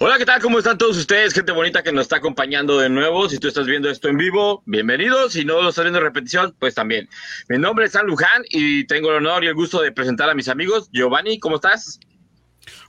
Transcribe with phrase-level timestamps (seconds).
[0.00, 0.40] Hola, ¿qué tal?
[0.40, 1.34] ¿Cómo están todos ustedes?
[1.34, 3.28] Gente bonita que nos está acompañando de nuevo.
[3.28, 5.28] Si tú estás viendo esto en vivo, bienvenido.
[5.28, 7.08] Si no lo estás viendo en repetición, pues también.
[7.48, 10.34] Mi nombre es San Luján y tengo el honor y el gusto de presentar a
[10.36, 10.88] mis amigos.
[10.92, 11.98] Giovanni, ¿cómo estás?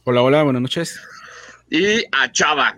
[0.03, 1.01] Hola, hola, buenas noches.
[1.71, 2.77] Y a Chava.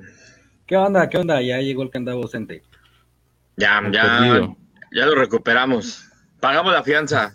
[0.65, 1.09] ¿Qué onda?
[1.09, 1.41] ¿Qué onda?
[1.41, 2.63] Ya llegó el que andaba ausente.
[3.57, 4.47] Ya, ya,
[4.93, 6.05] ya lo recuperamos.
[6.39, 7.33] Pagamos la fianza.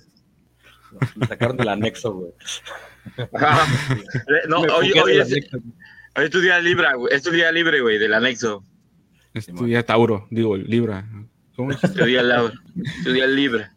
[1.14, 2.32] Me sacaron del anexo, güey.
[4.48, 5.34] no, hoy, hoy es,
[6.16, 7.14] Hoy es tu día libre, güey.
[7.14, 8.64] Es tu día libre, güey, del anexo.
[9.34, 11.06] Es tu día Tauro, digo, Libra.
[11.54, 11.80] ¿Cómo es?
[11.80, 12.22] Tu día,
[13.04, 13.68] tu día libre.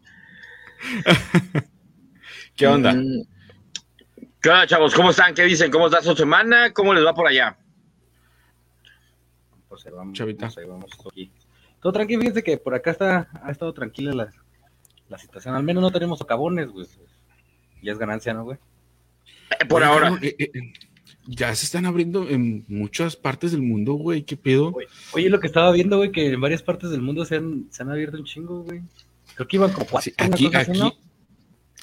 [2.56, 2.94] ¿Qué onda?
[2.94, 3.26] Mm.
[4.40, 4.94] ¿Qué onda, chavos?
[4.94, 5.34] ¿Cómo están?
[5.34, 5.70] ¿Qué dicen?
[5.70, 6.72] ¿Cómo está su semana?
[6.72, 7.58] ¿Cómo les va por allá?
[9.68, 10.50] Pues vamos, Chavita.
[10.66, 11.30] vamos aquí.
[11.80, 14.30] Todo tranquilo, fíjense que por acá está, ha estado tranquila la,
[15.08, 15.54] la situación.
[15.54, 16.86] Al menos no tenemos socavones, güey.
[17.82, 18.58] Ya es ganancia, ¿no, güey?
[19.58, 20.18] Eh, por ahora.
[20.22, 20.50] Eh, eh,
[21.26, 24.22] ya se están abriendo en muchas partes del mundo, güey.
[24.22, 24.74] ¿Qué pedo?
[25.12, 27.82] Oye, lo que estaba viendo, güey, que en varias partes del mundo se han, se
[27.82, 28.82] han abierto un chingo, güey.
[29.34, 30.12] Creo que iban como cuatro.
[30.18, 30.80] aquí, aquí,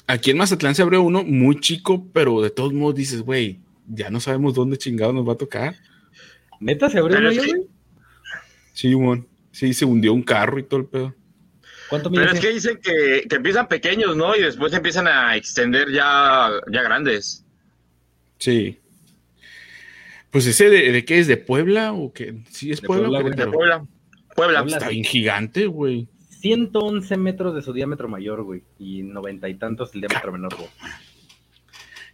[0.06, 4.10] aquí en Mazatlán se abrió uno muy chico, pero de todos modos dices, güey, ya
[4.10, 5.76] no sabemos dónde chingado nos va a tocar.
[6.60, 7.66] ¿Neta se abrió uno güey?
[8.72, 9.24] Sí, güey.
[9.50, 11.14] Sí, se hundió un carro y todo el pedo.
[11.88, 14.36] ¿Cuánto Pero es que dicen que, que, empiezan pequeños, ¿no?
[14.36, 17.44] Y después empiezan a extender ya, ya grandes.
[18.38, 18.78] Sí.
[20.30, 22.42] Pues ese de, de, qué es, de Puebla o qué?
[22.50, 23.08] Sí, es Puebla.
[23.08, 23.86] Puebla, de Puebla.
[24.34, 24.64] Puebla.
[24.66, 26.08] Está bien gigante, güey.
[26.40, 28.62] 111 metros de su diámetro mayor, güey.
[28.78, 30.68] Y noventa y tantos el diámetro menor, güey.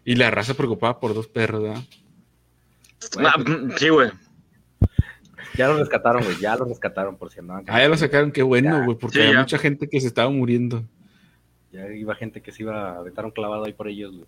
[0.05, 1.83] Y la raza preocupada por dos perros, ¿verdad?
[3.19, 3.43] Ah,
[3.77, 4.11] sí, güey.
[5.57, 6.39] Ya lo rescataron, güey.
[6.41, 7.65] Ya lo rescataron, por si andaban.
[7.69, 8.99] Ah, ya lo sacaron, qué bueno, güey.
[8.99, 10.85] Porque hay mucha gente que se estaba muriendo.
[11.73, 14.27] Ya iba gente que se iba a aventar un clavado ahí por ellos, güey.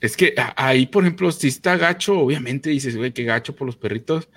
[0.00, 3.76] Es que ahí, por ejemplo, si está gacho, obviamente dices, güey, qué gacho por los
[3.76, 4.28] perritos,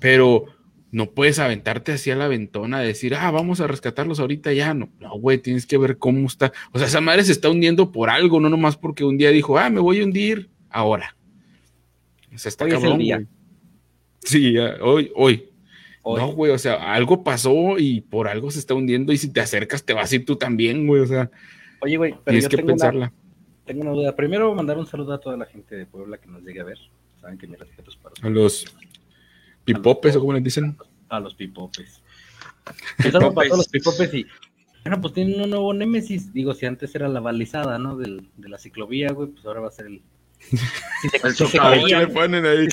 [0.00, 0.44] pero
[0.90, 4.74] no puedes aventarte así a la ventona a decir, ah, vamos a rescatarlos ahorita ya.
[4.74, 6.52] No, no, güey, tienes que ver cómo está.
[6.72, 9.58] O sea, esa madre se está hundiendo por algo, no nomás porque un día dijo,
[9.58, 11.16] ah, me voy a hundir ahora.
[12.34, 13.24] O sea, está hoy cabrón, día.
[14.20, 15.48] Sí, hoy, hoy,
[16.04, 19.40] No, güey, o sea, algo pasó y por algo se está hundiendo y si te
[19.40, 21.30] acercas te vas a ir tú también, güey, o sea.
[21.80, 23.10] Oye, güey, pero tienes que pensarla
[23.68, 24.16] tengo una duda.
[24.16, 26.78] Primero, mandar un saludo a toda la gente de Puebla que nos llegue a ver.
[27.20, 28.64] Saben que mi respeto es para A los
[29.64, 30.76] pipopes, o como les dicen.
[31.08, 32.02] A los pipopes.
[33.04, 34.26] Un saludo para todos los pipopes y.
[34.82, 36.32] Bueno, pues tienen un nuevo Némesis.
[36.32, 37.96] Digo, si antes era la balizada, ¿no?
[37.96, 40.02] Del, de la ciclovía, güey, pues ahora va a ser el.
[40.38, 40.56] Si
[41.08, 42.68] se, si se caían, ponen ahí.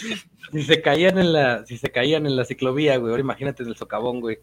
[0.51, 3.12] Si se caían en la, si se caían en la ciclovía, güey.
[3.12, 4.38] Ahora imagínate el socavón, güey.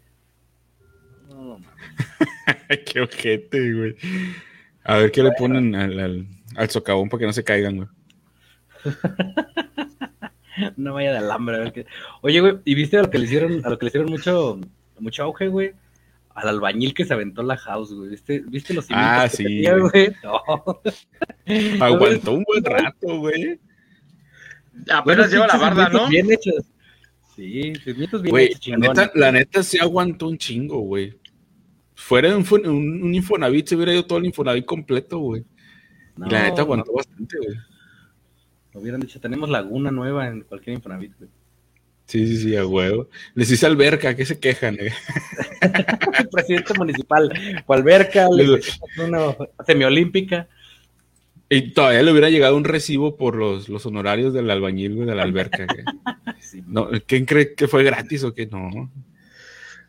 [1.29, 1.59] No,
[2.85, 3.95] Qué ojete, güey.
[4.83, 6.27] A ver qué le ponen al al
[6.69, 7.87] socavón para que no se caigan, güey.
[10.77, 11.55] no vaya de alambre.
[11.55, 11.85] A ver qué...
[12.21, 14.59] Oye, güey, ¿y viste a lo que le hicieron, a lo que le hicieron mucho,
[14.99, 15.71] mucho auge, güey?
[16.29, 18.09] Al albañil que se aventó la house, güey.
[18.09, 19.63] ¿Viste, ¿Viste los Ah, sí.
[19.63, 20.13] güey?
[21.79, 23.59] Aguantó un buen rato, güey.
[24.89, 26.09] Apenas lleva la barda, ¿no?
[26.09, 26.65] Bien hechos.
[27.35, 28.67] Sí, cimientos bien güey, hechos.
[28.67, 31.15] La neta, la neta sí aguantó un chingo, güey.
[31.95, 35.45] Fuera de un, un, un, Infonavit se hubiera ido todo el Infonavit completo, güey
[36.17, 37.57] la neta aguantó bastante, güey.
[38.73, 41.29] Lo hubieran dicho, tenemos laguna nueva en cualquier Infonavit, güey.
[42.05, 43.07] Sí, sí, sí, a huevo.
[43.33, 44.77] Les hice alberca, ¿qué se quejan?
[44.79, 44.91] Eh?
[46.31, 47.31] Presidente municipal,
[47.65, 49.35] o alberca, una
[49.65, 50.47] semiolímpica.
[51.49, 55.15] Y todavía le hubiera llegado un recibo por los, los honorarios del albañil, güey, de
[55.15, 55.65] la alberca.
[56.67, 58.91] no, ¿Quién cree que fue gratis o que no?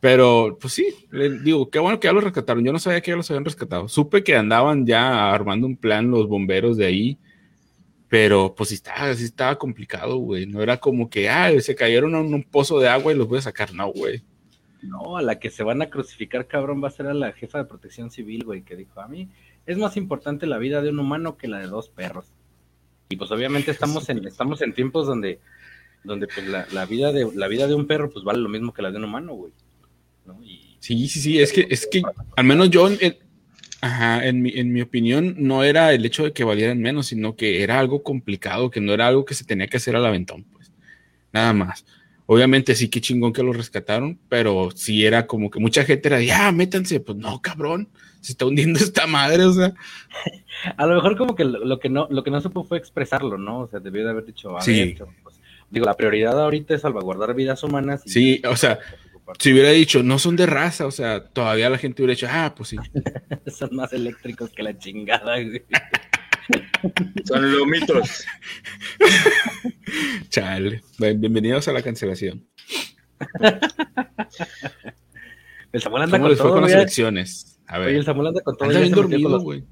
[0.05, 0.95] Pero, pues sí,
[1.43, 2.63] digo, qué bueno que ya los rescataron.
[2.63, 3.89] Yo no sabía que ya los habían rescatado.
[3.89, 7.19] Supe que andaban ya armando un plan los bomberos de ahí,
[8.11, 10.45] pero pues sí estaba, sí estaba complicado, güey.
[10.45, 13.39] No era como que, ah, se cayeron a un, pozo de agua y los voy
[13.39, 13.73] a sacar.
[13.73, 14.23] No, güey.
[14.83, 17.57] No, a la que se van a crucificar, cabrón, va a ser a la jefa
[17.57, 19.31] de protección civil, güey, que dijo, a mí
[19.65, 22.27] es más importante la vida de un humano que la de dos perros.
[23.09, 25.41] Y pues obviamente estamos en, estamos en tiempos donde,
[26.03, 28.75] donde pues la, la vida de, la vida de un perro pues vale lo mismo
[28.75, 29.53] que la de un humano, güey.
[30.79, 32.03] Sí, sí, sí, es que, es que
[32.37, 33.17] al menos yo, en,
[33.81, 37.37] ajá, en, mi, en mi opinión, no era el hecho de que valieran menos, sino
[37.37, 40.45] que era algo complicado, que no era algo que se tenía que hacer al aventón,
[40.45, 40.73] pues,
[41.33, 41.87] nada más.
[42.27, 46.23] Obviamente sí, que chingón que lo rescataron, pero sí era como que mucha gente era,
[46.23, 47.89] ya, métanse, pues no, cabrón,
[48.21, 49.75] se está hundiendo esta madre, o sea.
[50.77, 53.61] A lo mejor como que lo, que no, lo que no supo fue expresarlo, ¿no?
[53.61, 57.35] O sea, debió de haber dicho, a ver, pues, digo, la prioridad ahorita es salvaguardar
[57.35, 58.03] vidas humanas.
[58.07, 58.79] sí, o sea,
[59.39, 62.55] si hubiera dicho, no son de raza, o sea, todavía la gente hubiera dicho, ah,
[62.57, 62.77] pues sí.
[63.47, 65.63] son más eléctricos que la chingada, güey.
[67.25, 68.27] Son lomitos.
[70.29, 70.83] Chale.
[70.99, 72.47] Bienvenidos a la cancelación.
[75.73, 77.59] el Samuel anda ¿Cómo les fue con las elecciones?
[77.67, 77.89] A ver.
[77.89, 78.69] Oye, el Samuel anda con todo.
[78.69, 79.65] Anda bien dormido, güey.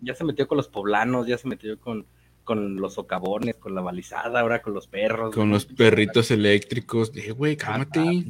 [0.00, 2.06] Ya se metió con los poblanos, ya se metió con,
[2.44, 5.34] con los socavones, con la balizada, ahora con los perros.
[5.34, 7.10] Con los perritos eléctricos.
[7.14, 8.24] Eh, güey, cálmate.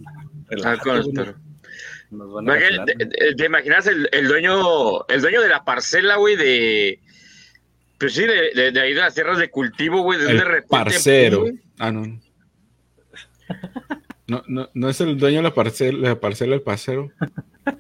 [0.64, 1.36] Ah, con los perros.
[3.36, 7.00] ¿Te, imaginas el, el, dueño el dueño de la parcela, güey, de...
[7.98, 10.68] Pues sí, de, de, ahí de las tierras de cultivo, güey, de, el de repente...
[10.70, 11.46] Parcero.
[11.78, 12.20] ah, no.
[14.26, 17.10] No, no, no es el dueño de la parcela, la parcela el parcero.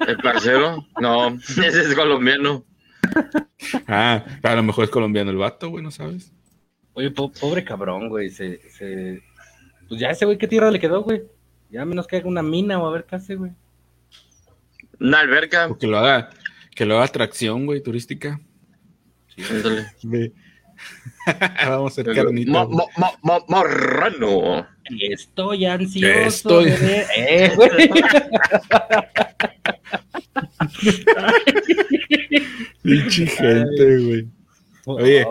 [0.06, 0.86] ¿El parcero?
[1.00, 2.64] No, ese es colombiano.
[3.88, 6.32] Ah, a lo mejor es colombiano el vato, güey, ¿no sabes?
[6.92, 9.22] Oye, pobre cabrón, güey, se, se...
[9.88, 11.22] Pues ya ese güey, ¿qué tierra le quedó, güey?
[11.70, 13.52] Ya menos que haga una mina o a ver qué hace, güey.
[15.00, 15.68] Una alberca.
[15.78, 16.30] que lo haga,
[16.74, 18.40] que lo haga atracción, güey, turística.
[19.34, 19.42] Sí,
[21.66, 22.66] Vamos a hacer carnita.
[23.22, 24.66] Morrano.
[25.00, 26.60] Estoy ansioso.
[26.60, 26.72] Estoy...
[27.16, 27.90] Eh, güey.
[32.82, 34.26] Pinche gente, güey.
[34.86, 35.26] Oye,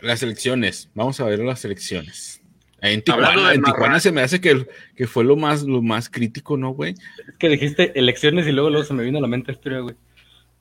[0.00, 0.90] las elecciones.
[0.94, 2.40] Vamos a ver las elecciones.
[2.80, 4.66] En Tijuana, en Tijuana se me hace que,
[4.96, 6.94] que, fue lo más, lo más crítico, ¿no, güey?
[7.28, 9.94] Es que dijiste elecciones y luego, luego se me vino a la mente historia, güey.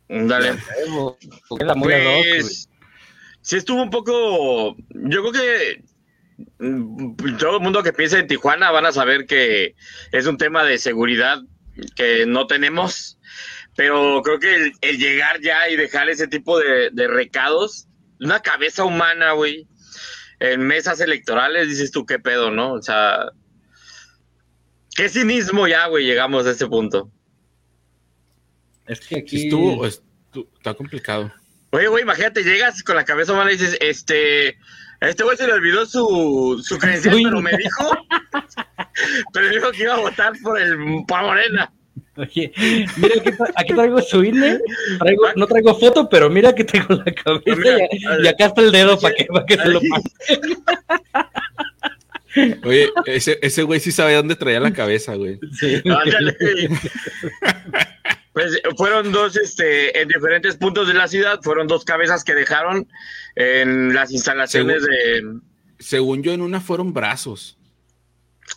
[0.07, 0.53] Dale.
[1.79, 2.69] Pues,
[3.41, 5.83] sí estuvo un poco, yo creo que
[7.39, 9.75] todo el mundo que piensa en Tijuana van a saber que
[10.11, 11.39] es un tema de seguridad
[11.95, 13.17] que no tenemos,
[13.75, 17.87] pero creo que el, llegar ya y dejar ese tipo de, de recados,
[18.19, 19.67] una cabeza humana, güey,
[20.39, 22.73] en mesas electorales, dices tú, qué pedo, ¿no?
[22.73, 23.31] O sea,
[24.95, 27.11] qué cinismo ya, güey, llegamos a ese punto.
[28.87, 29.45] Es que aquí...
[29.45, 31.31] Estuvo, está complicado.
[31.71, 34.57] Oye, güey, imagínate, llegas con la cabeza humana y dices, este,
[35.01, 37.89] este güey se le olvidó su, su credencial, pero me dijo,
[39.33, 40.77] pero dijo que iba a votar por el,
[41.07, 41.71] por Morena.
[42.17, 42.51] Oye,
[42.97, 43.15] mira,
[43.55, 44.59] aquí, traigo su INE,
[44.99, 48.99] traigo, no traigo foto, pero mira que tengo la cabeza y, acá está el dedo
[48.99, 50.11] para que, que se lo pase.
[52.63, 55.39] Oye, ese, ese güey sí sabe dónde traía la cabeza, güey.
[55.53, 55.81] Sí.
[58.33, 62.87] Pues fueron dos, este, en diferentes puntos de la ciudad, fueron dos cabezas que dejaron
[63.35, 65.39] en las instalaciones de...
[65.79, 67.57] Según yo, en una fueron brazos.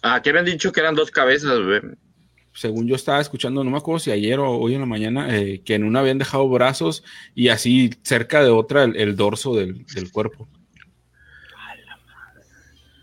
[0.02, 1.80] Ah, que habían dicho que eran dos cabezas, güey
[2.54, 5.60] según yo estaba escuchando, no me acuerdo si ayer o hoy en la mañana, eh,
[5.64, 7.02] que en una habían dejado brazos
[7.34, 10.48] y así cerca de otra el, dorso del, cuerpo.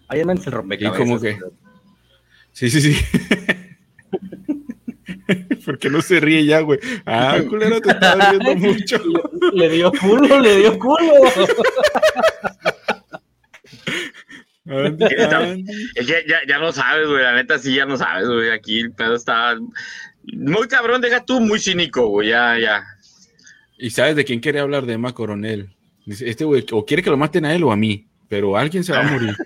[0.07, 0.99] Ahí andan el rompecabezas.
[0.99, 1.37] Y como que...
[2.53, 2.95] Sí, sí, sí.
[5.71, 6.79] ¿Por qué no se ríe ya, güey?
[7.05, 9.01] Ah, culero, te estaba riendo mucho.
[9.53, 11.13] le dio culo, le dio culo.
[16.45, 17.23] ya, no sabes, güey.
[17.23, 18.49] La neta, sí, ya no sabes, güey.
[18.49, 19.57] Aquí el pedo está
[20.25, 20.99] muy cabrón.
[20.99, 22.27] Deja tú muy cínico, güey.
[22.27, 22.83] Ya, ya.
[23.77, 24.85] ¿Y sabes de quién quiere hablar?
[24.85, 25.69] De Emma Coronel.
[26.05, 28.91] Este güey, o quiere que lo maten a él o a mí, pero alguien se
[28.91, 29.37] va a morir.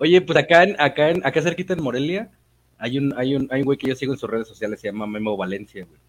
[0.00, 2.32] Oye, pues acá, en, acá, en, acá cerquita en Morelia,
[2.80, 4.88] hay un, hay un, hay un güey que yo sigo en sus redes sociales, se
[4.88, 6.00] llama Memo Valencia, güey.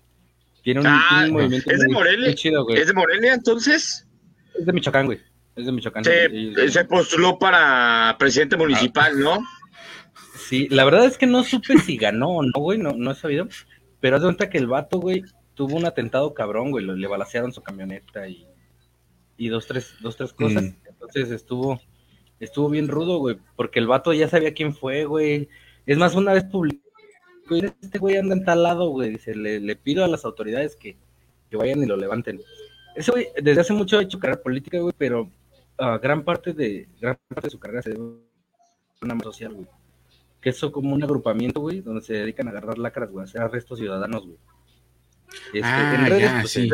[0.63, 2.35] Tiene un, ah, movimiento ¿Es de Morelia?
[2.35, 2.79] chido, güey.
[2.79, 4.07] ¿Es de Morelia entonces?
[4.57, 5.19] Es de Michoacán, güey.
[5.55, 6.03] Es de Michoacán.
[6.03, 9.39] Se, postuló para presidente municipal, ¿no?
[10.35, 13.15] Sí, la verdad es que no supe si ganó o no, güey, no, no he
[13.15, 13.47] sabido.
[13.99, 15.23] Pero haz de cuenta que el vato, güey,
[15.55, 18.45] tuvo un atentado cabrón, güey, le balacearon su camioneta y,
[19.37, 20.63] y dos, tres, dos, tres cosas.
[20.63, 20.75] Mm.
[20.87, 21.81] Entonces estuvo,
[22.39, 25.49] estuvo bien rudo, güey, porque el vato ya sabía quién fue, güey.
[25.85, 26.81] Es más, una vez publicó,
[27.81, 30.95] este güey anda en tal lado, güey, dice, le, le pido a las autoridades que,
[31.49, 32.41] que vayan y lo levanten.
[32.95, 35.29] Ese güey desde hace mucho ha hecho carrera política, güey, pero
[36.01, 39.67] gran parte de gran parte de su carrera se debe a una social, güey.
[40.41, 43.41] Que eso como un agrupamiento, güey, donde se dedican a agarrar lacras, güey, a hacer
[43.41, 44.37] arrestos ciudadanos, güey.
[45.53, 46.69] Este, ah, ya, pues, sí.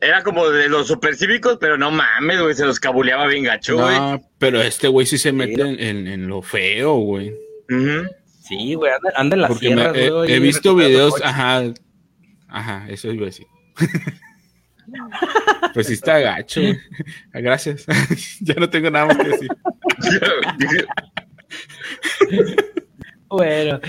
[0.00, 3.98] Era como de los supercívicos, pero no mames, güey, se los cabuleaba bien gacho, güey.
[3.98, 7.36] No, pero este güey sí se mete en, en, lo feo, güey.
[8.42, 10.32] Sí, güey, anda, en la sierra, güey.
[10.32, 11.72] He, he visto videos, ajá,
[12.48, 13.46] ajá, eso iba a decir.
[15.74, 16.60] Pues sí está gacho.
[17.32, 17.86] Gracias.
[18.40, 19.48] ya no tengo nada más que decir.
[23.28, 23.80] bueno,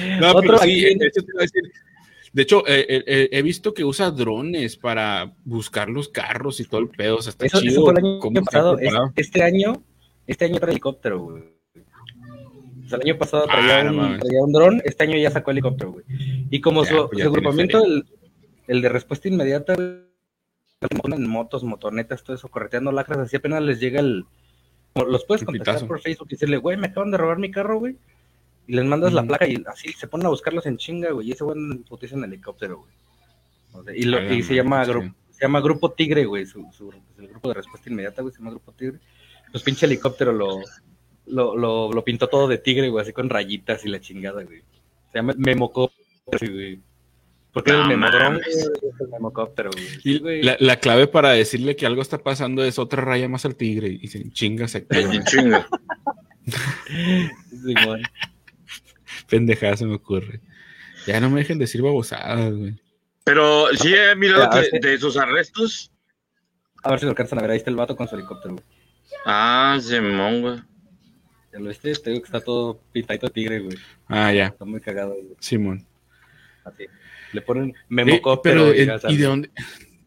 [2.33, 6.65] de hecho, eh, eh, eh, he visto que usa drones para buscar los carros y
[6.65, 7.17] todo el pedo.
[7.17, 7.89] O sea, está chido.
[7.91, 8.77] el año pasado.
[9.15, 9.83] Este, año,
[10.27, 11.43] este año trae helicóptero, güey.
[12.93, 13.91] El año pasado ah, traía,
[14.43, 16.05] un, dron, este año ya sacó helicóptero, güey.
[16.49, 18.05] Y como su, pues agrupamiento, el,
[18.67, 23.99] el, de respuesta inmediata, en motos, motonetas, todo eso, correteando lacras, así apenas les llega
[23.99, 24.25] el,
[24.95, 25.87] los puedes contactar pitazo.
[25.87, 27.97] por Facebook y decirle, güey, me acaban de robar mi carro, güey.
[28.67, 31.29] Y les mandas la placa y así se ponen a buscarlos en chinga, güey.
[31.29, 31.57] Y ese güey
[31.87, 32.93] putiza en helicóptero, güey.
[33.73, 34.91] O sea, y, lo- se, llama sí.
[34.91, 36.45] grupo, se llama Grupo Tigre, güey.
[36.45, 38.99] Su, su- el grupo de respuesta inmediata, güey, se llama Grupo Tigre.
[39.51, 40.59] Pues pinche helicóptero lo,
[41.27, 44.61] lo, lo, lo pintó todo de tigre, güey, así con rayitas y la chingada, güey.
[45.11, 46.79] Se llama Memocóptero, sí, güey.
[47.53, 49.83] Porque No el güey, es el memocóptero, güey.
[49.85, 50.41] Y Sí, güey.
[50.41, 53.89] la, la clave para decirle que algo está pasando es otra raya más al tigre
[54.01, 54.85] y se chinga se
[55.25, 55.67] chinga.
[57.63, 57.73] Sí.
[59.27, 60.41] Pendejada se me ocurre.
[61.05, 62.79] Ya no me dejen decir babosadas, güey.
[63.23, 65.91] Pero sí he mirado Ya, que de sus arrestos.
[66.83, 67.51] A ver si lo alcanzan a ver.
[67.51, 68.65] Ahí está el vato con su helicóptero, güey.
[69.25, 70.59] Ah, Simón, güey.
[71.51, 73.77] Ya lo viste, te digo que está todo pintadito de tigre, güey.
[74.07, 75.35] Ah, ya, Está muy cagado, güey.
[75.39, 75.85] Simón.
[76.63, 76.85] Así.
[77.33, 79.51] Le ponen Eh, pero, y eh, ya ¿y de dónde,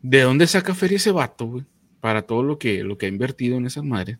[0.02, 1.64] de dónde saca feria ese vato, güey?
[2.00, 4.18] Para todo lo que, lo que ha invertido en esas madres.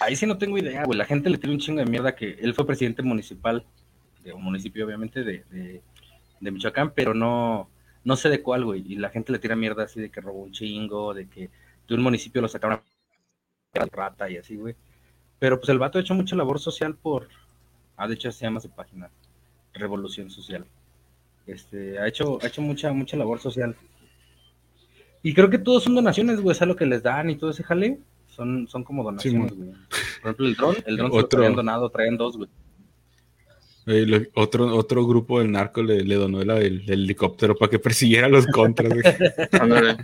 [0.00, 0.98] Ahí sí no tengo idea, güey.
[0.98, 3.64] La gente le tiene un chingo de mierda que él fue presidente municipal,
[4.22, 5.82] de un municipio obviamente de, de,
[6.40, 7.70] de Michoacán, pero no,
[8.04, 8.82] no sé de cuál, güey.
[8.86, 11.50] Y la gente le tira mierda así de que robó un chingo, de que
[11.88, 12.80] de un municipio lo sacaron
[13.74, 14.74] a rata y así, güey.
[15.40, 17.26] Pero pues el vato ha hecho mucha labor social por,
[17.96, 19.10] ah, de hecho se llama su página,
[19.74, 20.64] Revolución Social.
[21.46, 23.74] Este, ha hecho, ha hecho mucha, mucha labor social.
[25.22, 27.64] Y creo que todos son donaciones, güey, es lo que les dan y todo ese
[27.64, 27.98] jale.
[28.28, 29.70] Son, son como donaciones, güey.
[30.22, 32.48] Por ejemplo, el dron, el dron se lo Otro- donado, traían dos, güey.
[33.86, 37.78] Eh, lo- otro, otro grupo del narco le, le donó el, el helicóptero para que
[37.78, 38.92] persiguiera a los contras.
[38.92, 39.02] güey.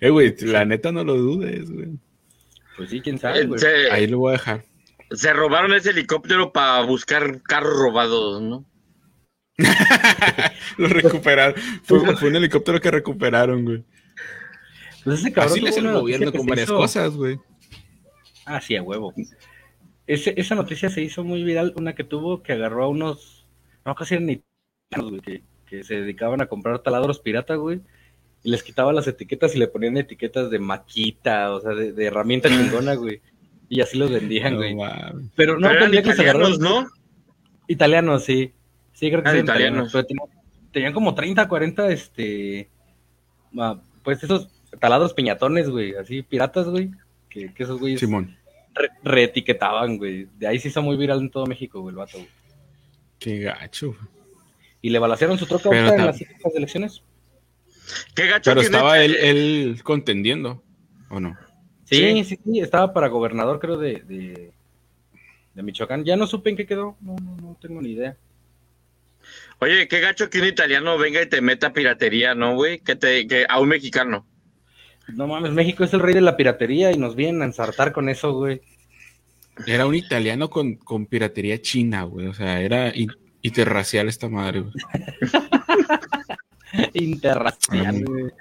[0.00, 1.88] Eh, güey, la neta no lo dudes, güey.
[2.76, 3.58] Pues sí, quién sabe, Eh, güey.
[3.60, 4.64] Se, Ahí lo voy a dejar.
[5.10, 8.64] se robaron ese helicóptero para buscar carros robados, ¿no?
[10.78, 11.54] Lo recuperaron.
[11.84, 13.84] Fue, fue un helicóptero que recuperaron, güey.
[15.04, 17.38] Pues ese cabrón Así le el gobierno con varias hizo- cosas, güey.
[18.46, 19.12] Ah, sí, a huevo.
[20.06, 23.46] Ese- esa noticia se hizo muy viral, una que tuvo que agarró a unos,
[23.84, 27.80] no casi eran italianos, güey, que, que se dedicaban a comprar taladros pirata, güey,
[28.44, 32.04] y les quitaba las etiquetas y le ponían etiquetas de maquita, o sea, de, de
[32.04, 32.48] herramienta
[32.88, 33.20] chingona, güey,
[33.68, 34.76] y así los vendían, No güey.
[35.34, 36.86] Pero no Pero eran entendía que se italianos, agarraron- ¿no?
[37.66, 38.52] Italianos, sí.
[38.92, 39.90] Sí, creo que Ah, sí, italianos.
[39.90, 40.26] Pero tenían,
[40.70, 42.68] tenían como 30, 40, este,
[44.02, 44.48] pues esos
[44.78, 46.90] taladros piñatones, güey, así piratas, güey,
[47.28, 48.36] que, que esos güeyes Simón.
[48.74, 50.28] re- reetiquetaban, güey.
[50.38, 52.28] De ahí se hizo muy viral en todo México, güey, el vato, güey.
[53.18, 53.88] Qué gacho.
[53.88, 54.00] güey.
[54.82, 57.02] Y le balacearon su troca en las últimas elecciones.
[58.14, 60.62] Qué gacho Pero estaba él, él contendiendo,
[61.10, 61.36] ¿o no?
[61.84, 62.24] Sí, Sí.
[62.24, 64.52] sí, sí, estaba para gobernador, creo, de, de,
[65.54, 66.04] de Michoacán.
[66.04, 68.16] Ya no supe en qué quedó, no, no, no tengo ni idea.
[69.60, 72.80] Oye, qué gacho que un italiano venga y te meta piratería, ¿no, güey?
[72.80, 74.26] Que te, que a un mexicano.
[75.14, 78.08] No mames, México es el rey de la piratería y nos vienen a ensartar con
[78.08, 78.62] eso, güey.
[79.66, 82.26] Era un italiano con, con piratería china, güey.
[82.26, 83.12] O sea, era in-
[83.42, 84.72] interracial esta madre, güey.
[86.94, 88.32] Interracial, güey.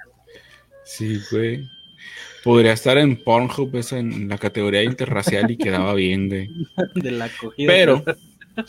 [0.86, 1.68] Sí, güey.
[2.44, 6.50] Podría estar en Pornhub esa en la categoría interracial y quedaba bien, güey.
[6.96, 7.68] De la acogida.
[7.68, 8.04] Pero.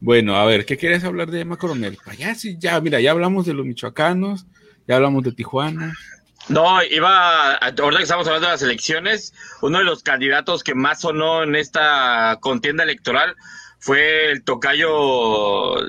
[0.00, 1.96] bueno, a ver, ¿qué quieres hablar de Emma Coronel?
[2.04, 4.46] Pa, Ya, sí, ya, mira, ya hablamos de los michoacanos,
[4.86, 5.94] ya hablamos de Tijuana.
[6.48, 11.00] No, iba, ahorita que estamos hablando de las elecciones, uno de los candidatos que más
[11.00, 13.34] sonó en esta contienda electoral
[13.78, 15.88] fue el tocayo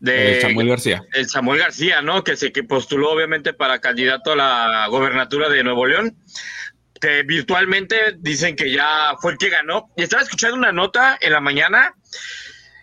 [0.00, 1.02] de eh, Samuel García.
[1.12, 2.22] el Samuel García, ¿no?
[2.24, 6.16] Que se que postuló obviamente para candidato a la gobernatura de Nuevo León,
[7.00, 9.90] que virtualmente dicen que ya fue el que ganó.
[9.96, 11.94] Y estaba escuchando una nota en la mañana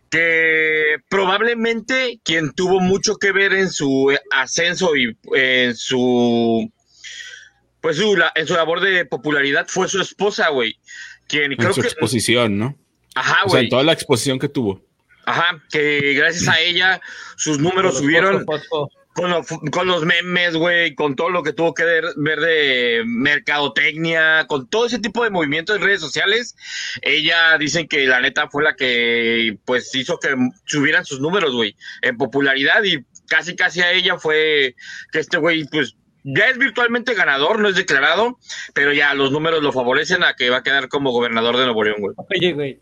[0.09, 6.71] que probablemente quien tuvo mucho que ver en su ascenso y en su
[7.81, 10.79] pues su, la- en su labor de popularidad fue su esposa, güey.
[11.27, 12.77] Quien En creo su que exposición, ¿no?
[13.13, 13.63] ajá, O sea, güey.
[13.65, 14.84] en toda la exposición que tuvo.
[15.25, 17.01] Ajá, que gracias a ella
[17.35, 18.45] sus números subieron
[19.13, 23.03] con, los- con los memes, güey, con todo lo que tuvo que ver, ver de
[23.05, 26.55] mercadotecnia, con todo ese tipo de movimientos en redes sociales.
[27.01, 31.75] Ella dicen que la neta fue la que pues hizo que subieran sus números, güey,
[32.01, 34.75] en popularidad y casi casi a ella fue
[35.11, 35.95] que este güey pues
[36.27, 38.37] ya es virtualmente ganador, no es declarado,
[38.73, 41.83] pero ya los números lo favorecen a que va a quedar como gobernador de Nuevo
[41.83, 42.15] León, güey.
[42.35, 42.79] Oye, güey,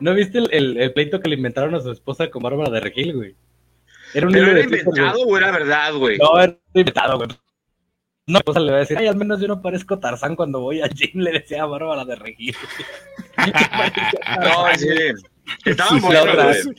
[0.00, 2.80] ¿no viste el, el- el pleito que le inventaron a su esposa con Bárbara de
[2.80, 3.34] Regil, güey?
[4.14, 6.16] Era un Pero era inventado o era verdad, güey.
[6.18, 7.28] No, era inventado, güey.
[8.28, 10.80] No, esposa le va a decir, ay, al menos yo no parezco Tarzán cuando voy
[10.80, 12.56] al gym, le decía a Bárbara de Regil.
[14.40, 14.88] No, sí.
[15.64, 16.76] Estaban Y la otra, güey.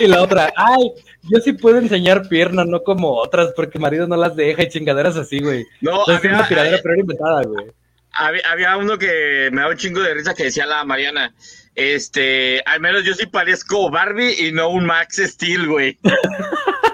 [0.00, 0.92] y la otra, ay,
[1.30, 5.16] yo sí puedo enseñar piernas, no como otras, porque marido no las deja y chingaderas
[5.16, 5.66] así, güey.
[5.80, 7.66] No, Entonces es una había, tiradera, pero inventada, güey.
[8.12, 11.34] había, había uno que me da un chingo de risa que decía la Mariana.
[11.74, 15.98] Este, al menos yo sí parezco Barbie y no un Max Steel, güey.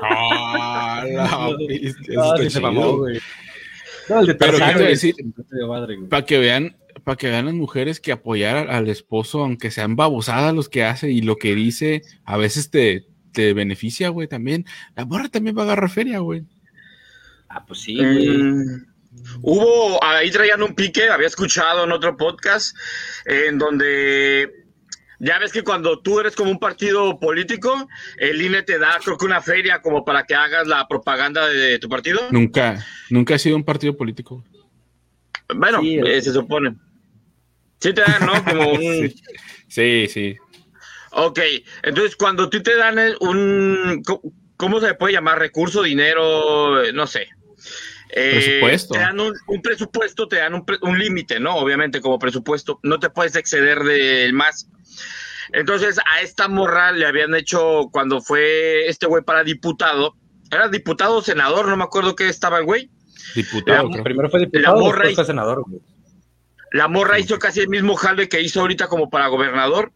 [0.00, 1.04] Ah,
[1.58, 2.60] chido.
[2.60, 3.20] mamó, güey.
[4.08, 4.78] No, el de Tarzán.
[6.08, 6.76] Para que vean,
[7.08, 10.84] para que vean las mujeres que apoyar al, al esposo, aunque sean babosadas los que
[10.84, 14.66] hace y lo que dice, a veces te, te beneficia, güey, también.
[14.94, 16.44] La morra también va a agarrar feria, güey.
[17.48, 18.28] Ah, pues sí, güey.
[18.28, 18.86] Mm,
[19.40, 22.76] hubo, ahí traían un pique, había escuchado en otro podcast,
[23.24, 24.52] en donde
[25.18, 27.88] ya ves que cuando tú eres como un partido político,
[28.18, 31.78] el INE te da, creo que una feria como para que hagas la propaganda de
[31.78, 32.20] tu partido.
[32.32, 34.44] Nunca, nunca ha sido un partido político.
[35.56, 36.76] Bueno, Sí, eh, se supone.
[37.80, 38.44] Sí te dan, ¿no?
[38.44, 39.12] Como un...
[39.68, 40.36] Sí, sí.
[41.12, 41.40] Ok,
[41.82, 44.02] entonces cuando tú te dan un,
[44.56, 45.38] ¿cómo se puede llamar?
[45.38, 47.28] Recurso, dinero, no sé.
[48.10, 48.94] Eh, Presupuesto.
[48.94, 51.56] Te dan un, un presupuesto, te dan un, un límite, ¿no?
[51.56, 54.68] Obviamente como presupuesto, no te puedes exceder del más.
[55.52, 60.14] Entonces a esta morra le habían hecho cuando fue este güey para diputado,
[60.50, 62.90] era diputado o senador, no me acuerdo qué estaba el güey.
[63.34, 64.02] Diputado, La-.
[64.02, 65.80] Primero fue La diputado, morra después y- fue senador, güey.
[66.72, 69.92] La morra hizo casi el mismo jale que hizo ahorita como para gobernador.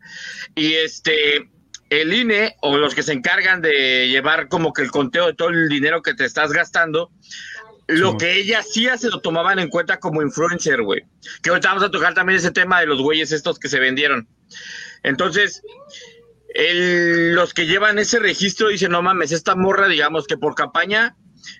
[0.54, 1.50] Y este,
[1.90, 5.50] el INE o los que se encargan de llevar como que el conteo de todo
[5.50, 7.10] el dinero que te estás gastando,
[7.88, 11.02] lo que ella hacía se lo tomaban en cuenta como influencer, güey.
[11.42, 14.28] Que ahorita vamos a tocar también ese tema de los güeyes estos que se vendieron.
[15.02, 15.62] Entonces,
[16.54, 21.16] el- los que llevan ese registro dicen, no mames, esta morra, digamos que por campaña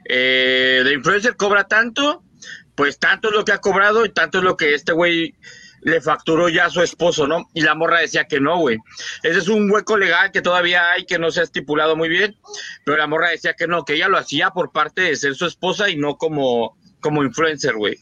[0.09, 2.23] eh, de influencer cobra tanto,
[2.74, 5.34] pues tanto es lo que ha cobrado y tanto es lo que este güey
[5.82, 7.48] le facturó ya a su esposo, ¿no?
[7.54, 8.78] Y la morra decía que no, güey.
[9.22, 12.36] Ese es un hueco legal que todavía hay, que no se ha estipulado muy bien,
[12.84, 15.46] pero la morra decía que no, que ella lo hacía por parte de ser su
[15.46, 17.98] esposa y no como, como influencer, güey.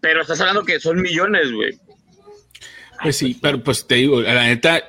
[0.00, 1.78] Pero estás hablando que son millones, güey.
[3.02, 4.82] Pues sí, pero pues te digo, la neta,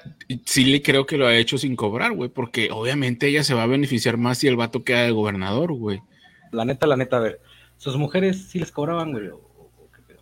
[0.46, 3.63] sí le creo que lo ha hecho sin cobrar, güey, porque obviamente ella se va
[3.63, 6.02] a beneficiar más si el vato queda de gobernador, güey.
[6.52, 7.39] La neta, la neta, a ver.
[7.82, 9.30] ¿Sus mujeres sí les cobraban, güey?
[9.30, 10.22] ¿O, o qué pedo?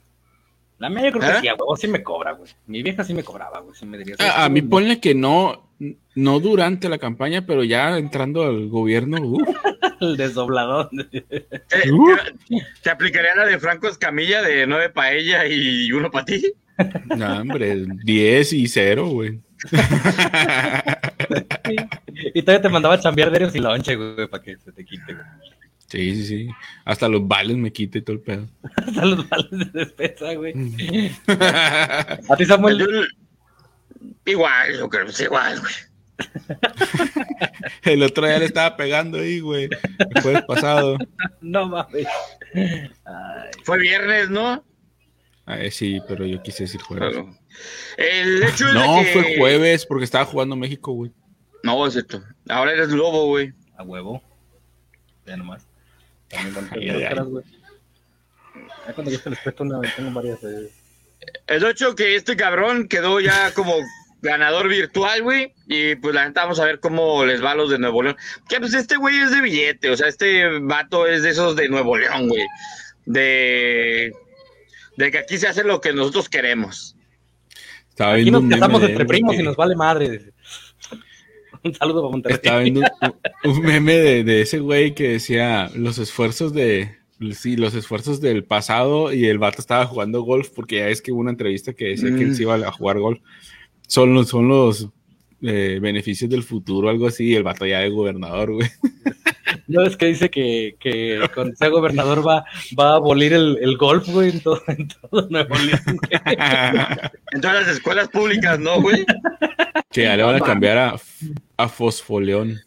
[0.78, 1.34] La mía yo creo ¿Eh?
[1.36, 2.50] que sí, a huevo, sí me cobra, güey.
[2.68, 3.76] Mi vieja sí me cobraba, güey.
[3.76, 4.16] Sí me diría.
[4.20, 5.70] A, a mí ponle que no,
[6.16, 9.42] no durante la campaña, pero ya entrando al gobierno, uf,
[10.00, 10.90] El desdoblador.
[11.12, 11.26] ¿Te,
[11.92, 12.16] Uh.
[12.48, 16.54] te- te aplicaría la de Franco Escamilla de nueve para ella y uno para ti?
[17.18, 19.38] no, hombre, 10 y 0, güey.
[22.34, 25.14] y todavía te mandaba a chambear diarios y lonche, güey, para que se te quite,
[25.14, 25.26] güey.
[25.90, 26.50] Sí, sí, sí.
[26.86, 28.48] Hasta los vales me quita y todo el pedo.
[28.76, 30.54] Hasta los vales de despensa, güey.
[32.30, 33.08] A ti, Samuel.
[34.26, 35.74] Igual, yo creo que es igual, güey.
[37.84, 39.70] El otro día le estaba pegando ahí, güey.
[40.14, 40.98] El jueves pasado.
[41.42, 42.06] No mames.
[42.54, 42.90] Ay,
[43.64, 44.64] Fue viernes, ¿no?
[45.46, 47.14] Ay, sí, pero yo quise decir jueves.
[47.14, 47.36] Claro.
[47.98, 51.12] El hecho es de No, que- fue jueves porque estaba jugando México, güey.
[51.64, 52.22] No, es cierto.
[52.48, 53.54] Ahora eres lobo, güey.
[53.78, 54.22] a huevo.
[55.26, 55.66] Ya nomás.
[56.30, 56.54] También
[57.30, 57.44] güey.
[58.88, 60.44] Ya cuando yo te les presto una, tengo varias.
[60.44, 60.70] eh.
[61.48, 63.76] El hecho que este cabrón quedó ya como
[64.22, 65.54] ganador virtual, güey.
[65.68, 68.18] Y pues la neta vamos a ver cómo les va a los de Nuevo León.
[68.48, 71.70] Que pues este güey es de billete, o sea, este vato es de esos de
[71.70, 72.46] Nuevo León, güey.
[73.06, 74.14] De,
[74.98, 76.96] de que aquí se hace lo que nosotros queremos.
[77.90, 80.32] Estaba Aquí nos casamos de entre primos que- y nos vale madre.
[81.64, 82.36] Un saludo para Monterrey.
[82.36, 82.82] Estaba viendo
[83.44, 86.98] un, un meme de, de ese güey que decía los esfuerzos de.
[87.34, 91.12] Sí, los esfuerzos del pasado y el vato estaba jugando golf porque ya es que
[91.12, 93.20] hubo una entrevista que decía que él se iba a jugar golf.
[93.88, 94.88] Son los, son los
[95.42, 98.70] eh, beneficios del futuro, algo así, y el vato ya de gobernador, güey.
[99.68, 102.44] No, es que dice que, que cuando sea gobernador va,
[102.80, 105.80] va a abolir el, el golf, güey, en todo, en todo Nuevo León.
[105.86, 106.38] güey.
[107.32, 109.06] En todas las escuelas públicas, ¿no, güey?
[109.92, 110.96] que ya le van a cambiar a,
[111.60, 112.58] a Fosfoleón.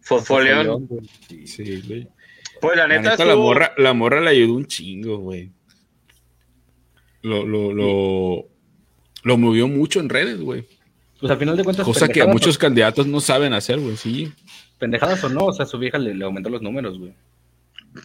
[0.00, 0.88] Fosfoleón.
[1.28, 1.46] Sí.
[1.48, 2.08] Sí, güey.
[2.60, 5.50] Pues la La neta, neta, la morra, la morra le ayudó un chingo, güey.
[7.22, 8.48] Lo, lo, lo,
[9.24, 10.64] lo movió mucho en redes, güey.
[11.18, 14.32] Pues al final de cuentas, Cosa que muchos candidatos no saben hacer, güey, sí.
[14.78, 17.14] pendejadas o no, o sea, su vieja le, le aumentó los números, güey.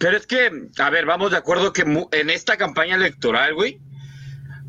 [0.00, 3.78] Pero es que, a ver, vamos de acuerdo que en esta campaña electoral, güey,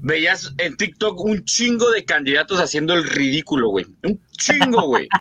[0.03, 3.85] veías en TikTok un chingo de candidatos haciendo el ridículo, güey.
[4.03, 5.07] Un chingo, güey.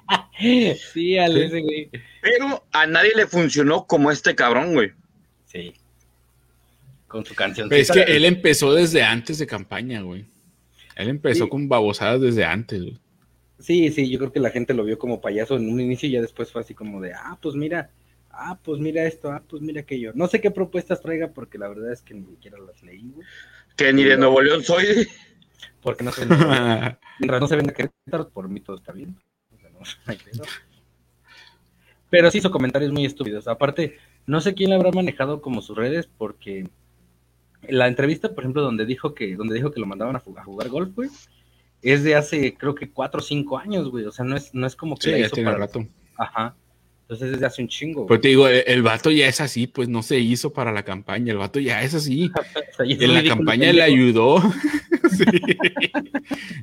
[0.93, 1.89] Sí, al ese, güey.
[2.21, 4.91] Pero a nadie le funcionó como este cabrón, güey.
[5.47, 5.73] Sí.
[7.07, 7.69] Con su canción.
[7.69, 10.25] Pero es que él empezó desde antes de campaña, güey.
[10.97, 11.51] Él empezó Sí.
[11.51, 12.99] con babosadas desde antes, güey.
[13.61, 16.13] Sí, sí, yo creo que la gente lo vio como payaso en un inicio y
[16.13, 17.91] ya después fue así como de, ah, pues mira,
[18.33, 20.11] ah, pues mira esto, ah, pues mira aquello.
[20.17, 23.25] No sé qué propuestas traiga porque la verdad es que ni siquiera las leí, güey.
[23.77, 25.09] Que ni de Nuevo León soy.
[25.81, 26.27] Porque no se
[27.19, 29.17] mientras no se ven a Querétaro, por mí todo está bien.
[29.53, 30.45] O sea, no.
[32.11, 33.49] Pero sí hizo comentarios muy estúpidos.
[33.49, 36.69] Aparte, no sé quién le habrá manejado como sus redes porque
[37.69, 40.95] la entrevista, por ejemplo, donde dijo que, donde dijo que lo mandaban a, jugar golf,
[40.95, 41.11] güey,
[41.81, 44.05] es de hace creo que cuatro o cinco años, güey.
[44.05, 45.87] O sea, no es, no es como que Sí, la ya tiene para- rato.
[46.17, 46.55] Ajá.
[47.13, 48.07] Entonces es de hace un chingo.
[48.07, 50.83] Pues te digo, el, el vato ya es así, pues no se hizo para la
[50.83, 52.31] campaña, el vato ya es así.
[52.79, 54.43] En la campaña le ayudó.
[55.13, 55.25] Sí.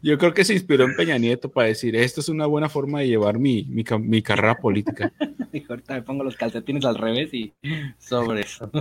[0.02, 3.02] Yo creo que se inspiró en Peña Nieto para decir, esto es una buena forma
[3.02, 5.12] de llevar mi, mi, mi carrera política.
[5.54, 7.54] Dijo, ahorita me pongo los calcetines al revés y
[8.00, 8.72] sobre eso.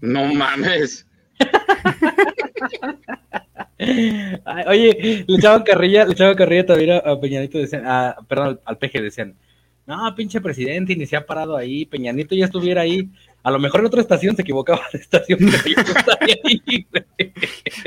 [0.00, 1.06] No mames.
[3.78, 8.46] Ay, oye, le echaban carrilla, le echaban carrilla también a, a Peñanito, decían, a- perdón,
[8.48, 9.36] al, al peje decían,
[9.88, 13.08] no, pinche presidente, y ni se ha parado ahí, Peñanito ya estuviera ahí,
[13.42, 17.32] a lo mejor en otra estación se equivocaba de estación, pero ya estaría ahí, güey.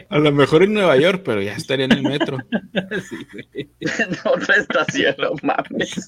[0.09, 2.37] A lo mejor en Nueva York, pero ya estaría en el metro.
[3.09, 3.69] Sí, güey.
[3.79, 6.07] En otra estación, no mames.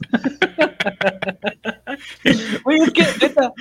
[2.65, 3.53] Oye, es que, neta,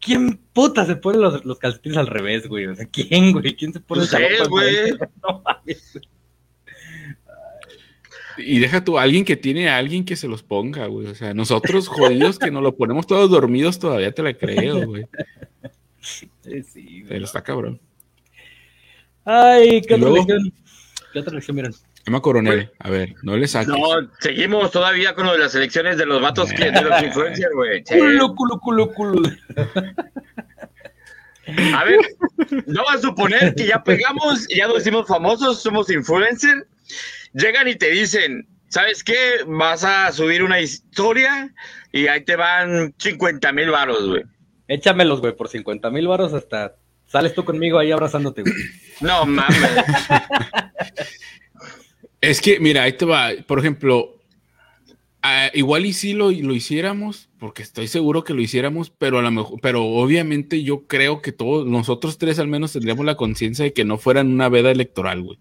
[0.00, 2.66] ¿quién puta se pone los, los calcetines al revés, güey?
[2.66, 3.56] O sea, ¿quién, güey?
[3.56, 4.74] ¿Quién se pone Pues él, ropa al güey.
[4.74, 4.98] revés?
[5.22, 5.98] No mames.
[8.38, 11.06] Y deja tú, alguien que tiene a alguien que se los ponga, güey.
[11.06, 15.06] O sea, nosotros jodidos que nos lo ponemos todos dormidos, todavía te la creo, güey.
[16.00, 17.04] Sí, sí, güey.
[17.08, 17.80] Pero está cabrón.
[19.24, 20.52] Ay, ¿qué ¿Y otra lección?
[21.12, 21.74] ¿Qué otra lección vieron?
[22.06, 23.68] Emma Coronel, a ver, no le saques.
[23.68, 23.78] No,
[24.20, 27.82] seguimos todavía con lo de las elecciones de los vatos que de los influencers, güey.
[27.82, 29.28] Culo, culo, culo, culo.
[31.74, 31.98] A ver,
[32.66, 36.64] no vas a suponer que ya pegamos, ya nos hicimos famosos, somos influencers.
[37.36, 39.44] Llegan y te dicen, ¿sabes qué?
[39.46, 41.52] Vas a subir una historia
[41.92, 44.22] y ahí te van 50 mil varos, güey.
[44.68, 48.54] Échamelos, güey, por 50 mil baros hasta sales tú conmigo ahí abrazándote, güey.
[49.02, 49.58] No mames.
[52.22, 53.30] Es que, mira, ahí te va.
[53.46, 54.16] Por ejemplo,
[55.22, 59.22] ah, igual y sí lo, lo hiciéramos, porque estoy seguro que lo hiciéramos, pero a
[59.22, 63.66] lo mejor, pero obviamente yo creo que todos, nosotros tres al menos tendríamos la conciencia
[63.66, 65.38] de que no fueran una veda electoral, güey.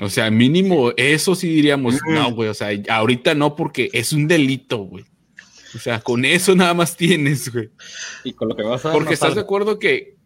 [0.00, 2.14] O sea, mínimo eso sí diríamos, Mm.
[2.14, 5.04] no, güey, o sea, ahorita no porque es un delito, güey.
[5.74, 7.70] O sea, con eso nada más tienes, güey.
[8.24, 10.16] Y con lo que vas a Porque no estás de acuerdo que.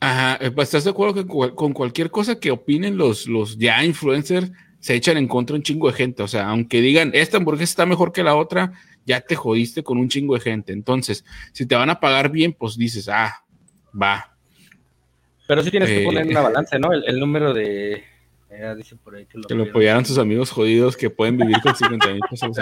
[0.00, 3.84] Ajá, eh, pues, estás de acuerdo que con cualquier cosa que opinen los, los ya
[3.84, 4.50] influencers
[4.80, 6.22] se echan en contra un chingo de gente.
[6.22, 8.72] O sea, aunque digan esta hamburguesa está mejor que la otra,
[9.06, 10.72] ya te jodiste con un chingo de gente.
[10.72, 13.44] Entonces, si te van a pagar bien, pues dices, ah,
[14.00, 14.36] va.
[15.46, 16.92] Pero sí tienes que Eh, poner una balanza, ¿no?
[16.92, 18.02] El, el número de.
[18.52, 21.56] Eh, dice por ahí que lo, Que lo apoyaran sus amigos jodidos que pueden vivir
[21.62, 22.56] con 50 mil pesos.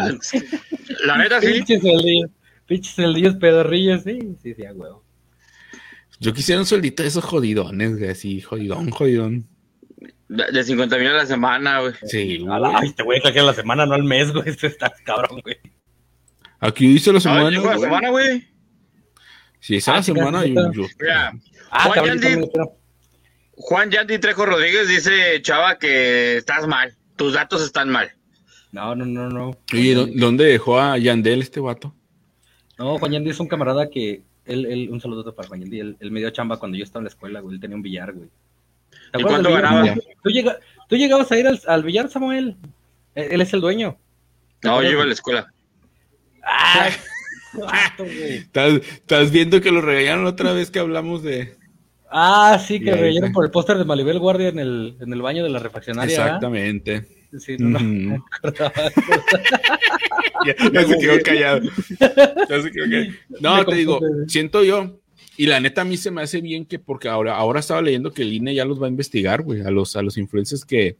[1.04, 1.62] La neta, sí.
[2.66, 5.04] Pinches celdillos, pedorrillos, sí, sí, sí, a huevo.
[6.20, 9.48] Yo quisiera un sueldito de esos jodidones, güey, así, jodidón, jodidón.
[10.28, 11.94] De de 50 mil a la semana, güey.
[12.04, 12.60] Sí, güey.
[12.76, 14.44] Ay, te voy a sacar la semana, no al mes, güey.
[14.50, 15.56] Esto está cabrón, güey.
[16.60, 17.50] Aquí dice la Ay, semana.
[17.50, 18.46] llegó la semana, güey.
[19.58, 20.78] Si es a Ah, la semana, yo, sí.
[20.78, 21.32] yo- Mira,
[21.70, 22.20] Ah, Juan cabrón, Yandy.
[22.20, 22.76] yo también lo quiero.
[23.62, 26.94] Juan Yandy Trejo Rodríguez dice, chava, que estás mal.
[27.16, 28.10] Tus datos están mal.
[28.72, 29.56] No, no, no, no.
[29.70, 31.94] ¿dó- ¿dónde dejó a Yandel este vato?
[32.78, 34.22] No, Juan Yandy es un camarada que.
[34.46, 35.80] Él, él, un saludo para Juan Yandy.
[35.80, 37.54] Él, él me dio chamba cuando yo estaba en la escuela, güey.
[37.56, 38.28] Él tenía un billar, güey.
[39.12, 39.94] ¿Te ¿Y cuánto ganaba?
[40.22, 42.56] ¿Tú, llega- tú llegabas a ir al, al billar, Samuel.
[43.14, 43.98] Él, él es el dueño.
[44.62, 45.52] No, yo iba a la escuela.
[46.42, 46.88] ¡Ah!
[47.98, 51.56] ¿Estás, estás viendo que lo regañaron la otra vez que hablamos de.
[52.10, 53.30] Ah, sí, que está.
[53.32, 56.12] por el póster de Maribel Guardia en el, en el baño de la refaccionaria.
[56.12, 57.06] Exactamente.
[57.38, 58.72] Sí, no, no, me acordaba.
[60.46, 61.60] Ya, ya se quedó callado.
[62.48, 63.12] Ya se quedó callado.
[63.40, 64.98] No, Me te digo, siento yo,
[65.36, 68.12] y la neta a mí se me hace bien que, porque ahora, ahora estaba leyendo
[68.12, 70.96] que el INE ya los va a investigar, güey, a los, a los influencers que,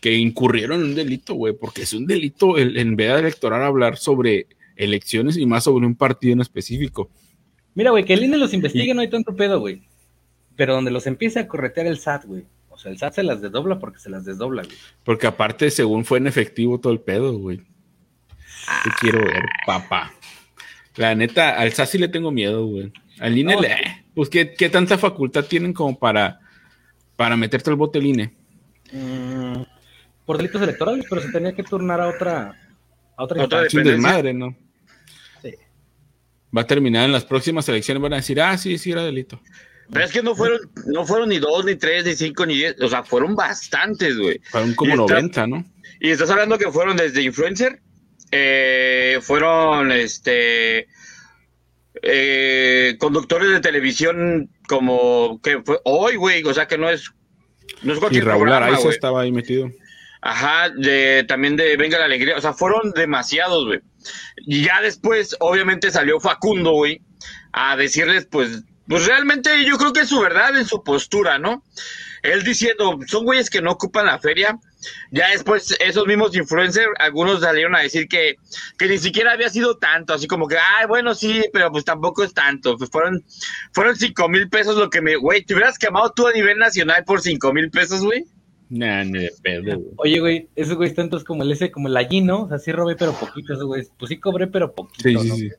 [0.00, 3.96] que incurrieron en un delito, güey, porque es un delito el, en veda electoral hablar
[3.96, 7.10] sobre elecciones y más sobre un partido en específico.
[7.74, 9.82] Mira, güey, que el INE los investigue no hay tanto pedo, güey.
[10.58, 12.44] Pero donde los empiece a corretear el SAT, güey.
[12.68, 14.76] O sea, el SAT se las desdobla porque se las desdobla, güey.
[15.04, 17.58] Porque aparte, según fue en efectivo todo el pedo, güey.
[17.58, 20.12] Te quiero ver, papá.
[20.96, 22.92] La neta, al SASI le tengo miedo, güey.
[23.20, 23.60] Al INE, No.
[23.62, 26.40] le- eh, pues, ¿qué, qué tanta facultad tienen como para,
[27.14, 28.34] para meterte al bote el INE?
[28.92, 29.62] Mm,
[30.26, 32.52] por delitos electorales, pero se tenía que turnar a otra.
[33.16, 34.56] A otra, Otra desmadre, ¿no?
[35.40, 35.52] Sí.
[36.56, 39.40] Va a terminar en las próximas elecciones, van a decir, ah, sí, sí era delito.
[39.90, 42.80] Pero es que no fueron, no fueron ni dos, ni tres, ni cinco, ni diez.
[42.80, 44.40] O sea, fueron bastantes, güey.
[44.50, 45.64] Fueron como 90, ¿no?
[46.00, 47.80] Y estás hablando que fueron desde influencer,
[48.30, 50.88] eh, fueron este
[52.02, 56.44] eh, conductores de televisión como que fue hoy, güey.
[56.44, 57.10] O sea que no es,
[57.82, 59.70] no es Y cualquier Raúl programa, Araiza estaba ahí metido.
[60.20, 63.80] Ajá, de, también de Venga la Alegría, o sea, fueron demasiados, güey.
[64.38, 67.02] Y ya después, obviamente, salió Facundo, güey,
[67.52, 71.62] a decirles, pues, pues realmente yo creo que es su verdad en su postura, ¿no?
[72.22, 74.58] Él diciendo, son güeyes que no ocupan la feria.
[75.10, 78.36] Ya después, esos mismos influencers, algunos salieron a decir que,
[78.76, 82.24] que ni siquiera había sido tanto, así como que, ay, bueno, sí, pero pues tampoco
[82.24, 82.76] es tanto.
[82.76, 83.24] Pues fueron,
[83.72, 87.04] fueron cinco mil pesos lo que me, güey, ¿te hubieras quemado tú a nivel nacional
[87.04, 88.24] por cinco mil pesos, güey?
[88.70, 89.94] Nah, ni de pedo, güey.
[89.96, 92.42] Oye, güey, esos güeyes tantos como el ese, como el allí, ¿no?
[92.44, 93.90] O sea, sí robé, pero poquito, esos güeyes.
[93.98, 95.36] Pues sí cobré, pero poquito, Sí, sí, ¿no?
[95.36, 95.50] sí.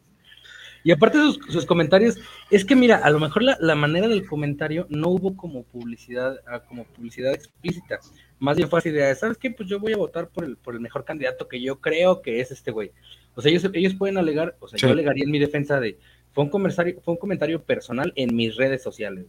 [0.84, 2.18] Y aparte sus, sus comentarios,
[2.50, 6.40] es que mira, a lo mejor la, la manera del comentario no hubo como publicidad,
[6.48, 8.00] ah, como publicidad explícita.
[8.40, 9.52] Más bien fue así de, ¿sabes qué?
[9.52, 12.40] Pues yo voy a votar por el, por el mejor candidato que yo creo que
[12.40, 12.92] es este güey.
[13.36, 14.86] O sea, ellos, ellos pueden alegar, o sea, Sí.
[14.86, 15.98] yo alegaría en mi defensa de,
[16.32, 19.26] fue un comentario, fue un comentario personal en mis redes sociales.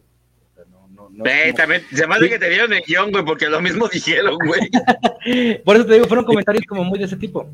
[0.51, 3.11] O sea, no, no, no como- también, se me hace que te dieron el guion,
[3.11, 4.61] güey, porque lo mismo dijeron, güey.
[5.65, 7.49] Por eso te digo, fueron comentarios como muy de ese tipo.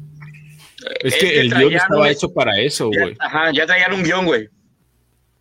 [1.01, 3.15] Es que el guion estaba hecho para eso, güey.
[3.19, 4.49] ajá, ya traían un guion, güey.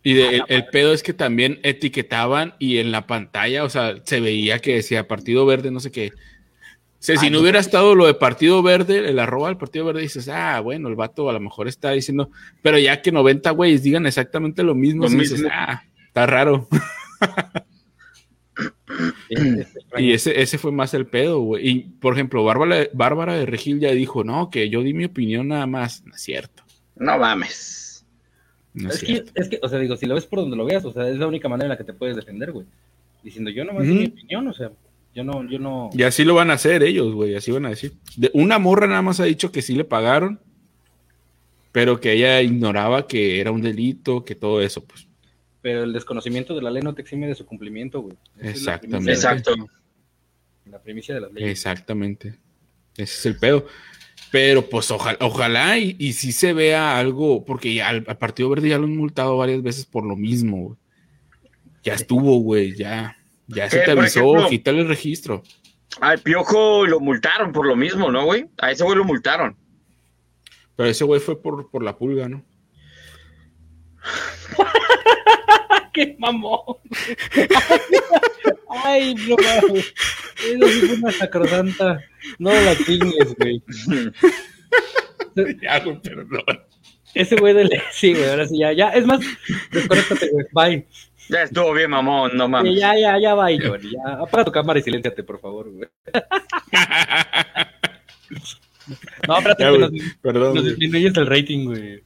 [0.03, 3.95] Y de- el, el pedo es que también etiquetaban y en la pantalla, o sea,
[4.03, 6.11] se veía que decía Partido Verde, no sé qué.
[6.99, 10.01] O sea, si no hubiera estado lo de Partido Verde, el arroba del Partido Verde,
[10.01, 12.31] dices, ah, bueno, el vato a lo mejor está diciendo,
[12.63, 15.49] pero ya que 90 güeyes digan exactamente lo mismo, Lo sí dices, mismo.
[15.53, 16.67] ah, está raro.
[19.97, 21.67] Y ese, ese fue más el pedo, güey.
[21.67, 25.49] Y, por ejemplo, Bárbara, Bárbara de Regil ya dijo, no, que yo di mi opinión
[25.49, 26.03] nada más.
[26.05, 26.63] No es cierto.
[26.95, 28.05] No mames.
[28.73, 30.65] No es, Es que, es que, o sea, digo, si lo ves por donde lo
[30.65, 32.65] veas, o sea, es la única manera en la que te puedes defender, güey.
[33.23, 33.93] Diciendo, yo no me Ujú.
[33.93, 34.71] mi opinión, o sea,
[35.13, 35.89] yo no, yo no.
[35.93, 37.93] Y así lo van a hacer ellos, güey, así van a decir.
[38.15, 40.39] De, una morra nada más ha dicho que sí le pagaron,
[41.71, 45.07] pero que ella ignoraba que era un delito, que todo eso, pues.
[45.67, 48.15] Pero el desconocimiento de la ley no te exime de su cumplimiento, güey.
[48.37, 49.11] Esa es la Exactamente.
[49.11, 49.55] Exacto.
[50.63, 51.51] La primicia de las leyes.
[51.51, 52.39] Exactamente.
[52.95, 53.65] Ese es el pedo.
[54.31, 58.49] Pero pues ojalá, ojalá y, y sí se vea algo, porque ya al, al Partido
[58.49, 60.77] Verde ya lo han multado varias veces por lo mismo, güey.
[61.83, 63.17] Ya estuvo, güey, ya.
[63.47, 65.43] Ya se Eh, te por avisó, ejemplo, quítale el registro.
[65.99, 68.45] Al piojo lo multaron por lo mismo, ¿no, güey?
[68.59, 69.57] A ese güey lo multaron.
[70.77, 72.45] Pero ese güey fue por, por la pulga, ¿no?
[75.97, 76.59] ¡Qué mamón!
[78.69, 79.93] Ay, no mames.
[80.45, 81.99] Eso sí fue una sacrosanta.
[82.37, 83.63] No la chingues, güey.
[85.59, 86.43] Ya, güey, perdón.
[87.15, 87.71] Ese güey del.
[87.91, 88.89] Sí, güey, ahora sí, ya, ya.
[88.89, 89.21] Es más,
[89.71, 90.45] desconéctate, güey.
[90.51, 90.87] Bye.
[91.29, 92.79] Ya estuvo bien, mamón, no Sí, mames.
[92.79, 93.89] ya, ya, ya, bye, Johnny.
[93.91, 94.13] Ya.
[94.21, 95.89] Apaga tu cámara y silénciate, por favor, güey.
[99.27, 100.53] No, espérate, Ya, que güey, nos, perdón.
[100.53, 100.75] nos güey.
[100.75, 102.03] disminuyes el rating, güey.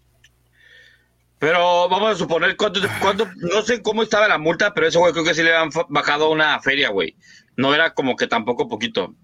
[1.42, 5.12] Pero vamos a suponer cuánto, cuánto, no sé cómo estaba la multa, pero ese güey
[5.12, 7.16] creo que sí le han fa- bajado una feria, güey.
[7.58, 9.16] No era como que tampoco poquito.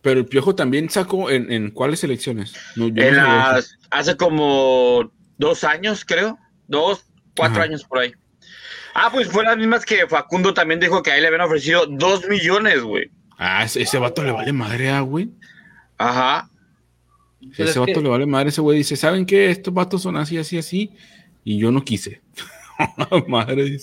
[0.00, 2.52] Pero el Piojo también sacó en, en cuáles elecciones.
[2.74, 6.36] No, yo no En las, hace como dos años, creo.
[6.66, 7.04] Dos,
[7.36, 7.66] cuatro Ajá.
[7.70, 8.12] años por ahí.
[8.94, 11.86] Ah, pues fue las mismas que Facundo también dijo que a él le habían ofrecido
[11.86, 13.08] dos millones, güey.
[13.38, 15.30] Ah, ese, ese vato le vale madre, ah, güey.
[15.96, 16.50] Ajá.
[17.40, 18.48] Pues ese es vato que- le vale madre.
[18.48, 19.48] Ese güey dice: ¿Saben qué?
[19.50, 20.90] Estos vatos son así, así, así.
[21.44, 22.22] Y yo no quise.
[23.28, 23.78] madre.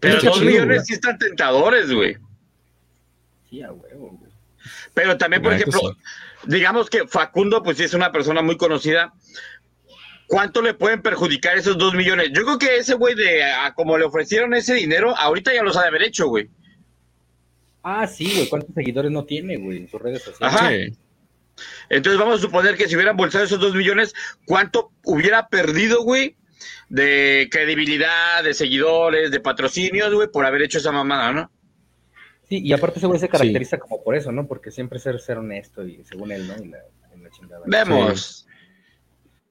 [0.00, 2.16] Pero dos millones sí están tentadores, güey.
[3.48, 4.32] Sí, a huevo, güey.
[4.94, 5.96] Pero también, por ejemplo,
[6.46, 9.12] digamos que Facundo, pues sí es una persona muy conocida.
[10.26, 12.30] ¿Cuánto le pueden perjudicar esos dos millones?
[12.32, 15.76] Yo creo que ese güey de a como le ofrecieron ese dinero, ahorita ya los
[15.76, 16.48] ha de haber hecho, güey.
[17.82, 18.48] Ah, sí, güey.
[18.48, 20.56] ¿Cuántos seguidores no tiene, güey, en sus redes sociales?
[20.56, 20.70] Ajá.
[20.70, 20.96] Sí.
[21.88, 24.14] Entonces vamos a suponer que si hubieran bolsado esos dos millones,
[24.46, 26.36] ¿cuánto hubiera perdido, güey?
[26.88, 31.50] De credibilidad, de seguidores, de patrocinios, güey, por haber hecho esa mamada, ¿no?
[32.48, 34.46] Sí, y aparte ese güey se caracteriza como por eso, ¿no?
[34.46, 36.54] Porque siempre ser, ser honesto y según él, ¿no?
[36.62, 36.78] Y la,
[37.16, 37.62] y la chingada.
[37.66, 38.46] Vemos.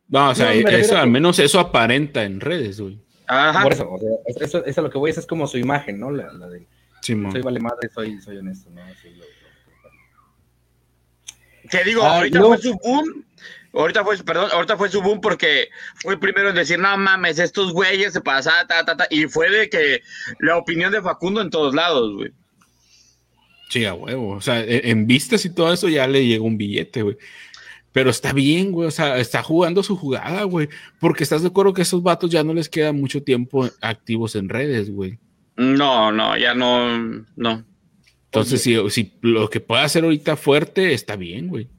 [0.09, 2.99] No, o sea, No, eso, a al menos eso aparenta en redes, güey.
[3.25, 3.63] Ajá.
[3.63, 5.47] Por eso, o sea, es- eso, eso es a lo que voy, esa es como
[5.47, 6.11] su imagen, ¿no?
[6.11, 6.67] La, la de
[7.01, 7.31] Simón.
[7.31, 8.81] soy vale madre, soy, soy honesto, ¿no?
[8.81, 8.85] Lo-
[9.17, 9.25] lo-
[11.69, 12.47] Que digo, Ah, ahorita no.
[12.49, 13.26] fue su boom.
[13.76, 17.39] Ahorita fue, perdón, ahorita fue su boom porque fue el primero en decir, no mames,
[17.39, 19.08] estos güeyes se pasaban, ta, ta, ta.
[19.10, 20.02] Y fue de que
[20.39, 22.32] la opinión de Facundo en todos lados, güey.
[23.69, 24.30] Sí, a huevo.
[24.34, 27.17] O sea, e- en vistas y todo eso ya le llegó un billete, güey.
[27.91, 30.67] Pero está bien, güey, o sea, está jugando su jugada, güey,
[30.99, 34.36] porque estás de acuerdo que a esos vatos ya no les queda mucho tiempo activos
[34.36, 35.17] en redes, güey.
[35.58, 37.63] No, no, ya no, no.
[38.33, 41.69] Entonces, si, si, lo que pueda hacer ahorita fuerte, está bien, güey.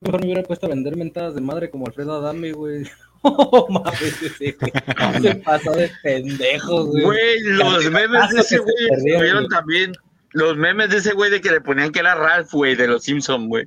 [0.00, 2.84] Mejor me hubiera puesto a vender mentadas de madre como Alfredo Adame, güey.
[3.28, 4.72] Oh, mames, ese güey.
[5.22, 7.02] Se pasó de pendejos, güey.
[7.02, 9.92] Güey, los memes de ese güey estuvieron también.
[10.32, 13.02] Los memes de ese güey de que le ponían que era Ralph, güey, de los
[13.02, 13.66] Simpsons, güey.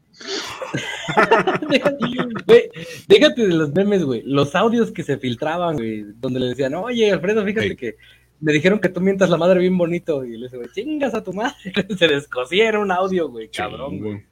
[2.45, 2.69] Güey,
[3.07, 4.21] déjate de los memes, güey.
[4.23, 7.75] Los audios que se filtraban, güey, donde le decían, oye, Alfredo, fíjate Sí.
[7.75, 7.95] que
[8.41, 10.23] me dijeron que tú mientas la madre bien bonito.
[10.25, 11.55] Y le dice, güey, chingas a tu madre.
[11.97, 14.23] Se descosía un audio, güey, cabrón, güey.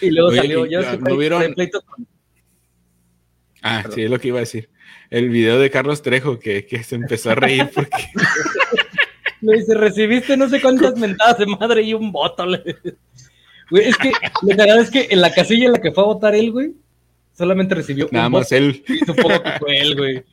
[0.00, 1.54] Y luego Oye, salió, ya ¿no vieron?
[1.54, 2.06] pleito con-
[3.62, 3.94] Ah, Perdón.
[3.96, 4.68] sí, es lo que iba a decir.
[5.10, 7.90] El video de Carlos Trejo que, que se empezó a reír porque
[9.40, 12.44] Me dice, recibiste no sé cuántas mentadas de madre y un voto.
[13.70, 16.06] Güey, es que lo cagado es que en la casilla en la que fue a
[16.06, 16.72] votar él, güey,
[17.36, 18.54] solamente recibió nada un más voto.
[18.56, 18.82] él.
[18.88, 20.24] Y supongo que fue él, güey.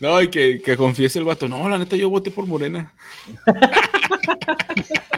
[0.00, 1.48] No, y que, que confiese el vato.
[1.48, 2.92] No, la neta, yo voté por Morena.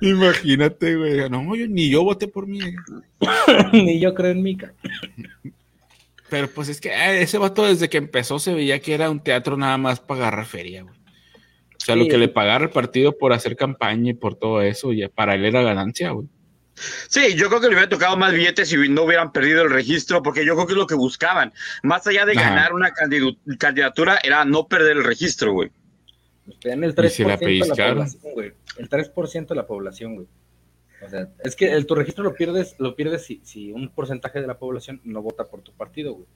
[0.00, 1.28] Imagínate, güey.
[1.30, 2.60] No, yo, ni yo voté por mí.
[3.72, 4.56] Ni yo creo en mí.
[4.56, 4.74] ca-
[6.28, 9.20] Pero pues es que eh, ese vato desde que empezó se veía que era un
[9.20, 10.94] teatro nada más para agarrar feria, güey.
[10.94, 14.92] O sea, lo que le pagara el partido por hacer campaña y por todo eso,
[14.92, 16.26] ya para él era ganancia, güey.
[17.08, 20.22] Sí, yo creo que le hubiera tocado más billetes si no hubieran perdido el registro,
[20.22, 21.52] porque yo creo que es lo que buscaban.
[21.82, 22.50] Más allá de Ajá.
[22.50, 25.70] ganar una candidu- candidatura, era no perder el registro, güey.
[26.62, 28.52] El Y 3% si la de la población, güey.
[28.78, 30.26] El 3% de la población, güey.
[31.04, 34.40] O sea, es que el, tu registro lo pierdes, lo pierdes si, si un porcentaje
[34.40, 36.26] de la población no vota por tu partido, güey.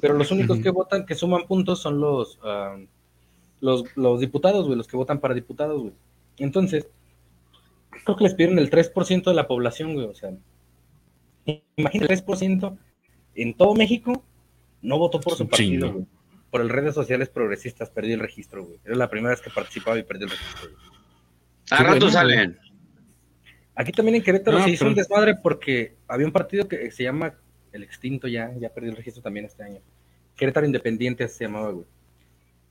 [0.00, 2.76] Pero los únicos que votan, que suman puntos, son los, ah,
[3.60, 5.92] los, los diputados, güey, los que votan para diputados, güey.
[6.38, 6.86] Entonces,
[7.90, 10.06] creo que les pidieron el 3% de la población, güey.
[10.06, 10.30] O sea,
[11.76, 12.78] imagínate, el 3%
[13.34, 14.24] en todo México
[14.82, 15.92] no votó por su partido, chingo.
[15.92, 16.06] güey.
[16.50, 18.78] Por el redes sociales progresistas perdí el registro, güey.
[18.84, 20.82] Era la primera vez que participaba y perdí el registro, güey.
[21.70, 22.58] A rato bueno, salen.
[23.74, 26.90] Aquí también en Querétaro Ah, se hizo pero- un desmadre porque había un partido que
[26.90, 27.34] se llama
[27.72, 29.80] El Extinto ya, ya perdió el registro también este año.
[30.36, 31.86] Querétaro Independiente se llamaba, güey.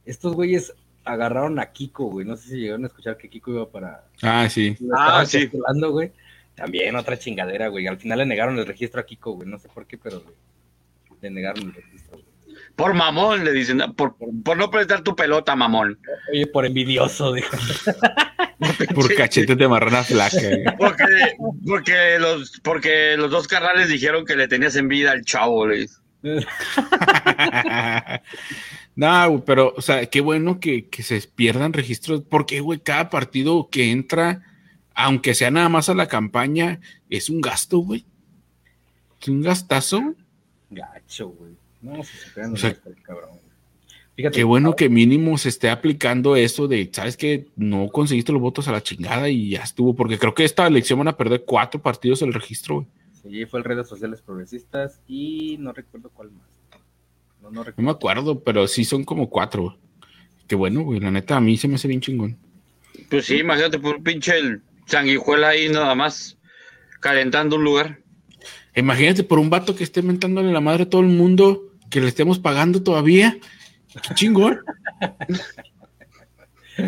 [0.05, 0.73] Estos güeyes
[1.07, 2.25] agarraron a Kiko, güey.
[2.25, 4.03] No sé si llegaron a escuchar que Kiko iba para...
[4.21, 4.75] Ah, sí.
[4.95, 5.49] Ah, sí.
[5.91, 6.11] güey.
[6.55, 7.87] También otra chingadera, güey.
[7.87, 9.47] Al final le negaron el registro a Kiko, güey.
[9.47, 10.35] No sé por qué, pero güey,
[11.21, 12.27] le negaron el registro, güey.
[12.75, 15.99] Por mamón, le dicen, por, por no prestar tu pelota, mamón.
[16.31, 17.55] Oye, por envidioso, dijo.
[18.95, 20.39] Por cachetes de marrana flaca.
[20.39, 20.63] güey.
[20.79, 21.05] Porque,
[21.63, 25.85] porque, los, porque los dos carnales dijeron que le tenías envidia al chavo, le
[28.97, 33.11] no, güey, pero, o sea, qué bueno que, que se pierdan registros, porque, güey, cada
[33.11, 34.43] partido que entra,
[34.95, 38.05] aunque sea nada más a la campaña, es un gasto, güey.
[39.21, 40.15] Es un gastazo.
[40.71, 41.53] Gacho, güey.
[41.79, 43.29] No, se pegan O sea, el cabrón.
[43.29, 43.41] güey.
[44.15, 47.49] Fíjate, Qué bueno que mínimo se esté aplicando eso de, ¿sabes qué?
[47.55, 50.97] No conseguiste los votos a la chingada y ya estuvo, porque creo que esta elección
[50.97, 52.87] van a perder cuatro partidos el registro, güey.
[53.21, 56.47] Sí, fue el redes sociales progresistas y no recuerdo cuál más.
[57.51, 59.77] No, no me acuerdo, pero sí son como cuatro.
[60.47, 60.99] Qué bueno, güey.
[60.99, 62.37] La neta, a mí se me hace bien chingón.
[63.09, 66.37] Pues sí, imagínate por un pinche el sanguijuela ahí nada más,
[66.99, 67.99] calentando un lugar.
[68.75, 72.07] Imagínate por un vato que esté mentándole la madre a todo el mundo, que le
[72.07, 73.37] estemos pagando todavía.
[74.07, 74.59] Qué chingón.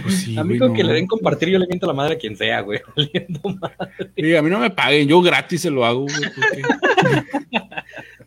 [0.03, 0.73] Pues sí, a mí güey, con no.
[0.75, 2.79] que le den compartir, yo le miento la madre a quien sea, güey.
[3.59, 4.11] Madre.
[4.15, 6.21] Sí, a mí no me paguen, yo gratis se lo hago, güey.
[6.35, 6.61] porque-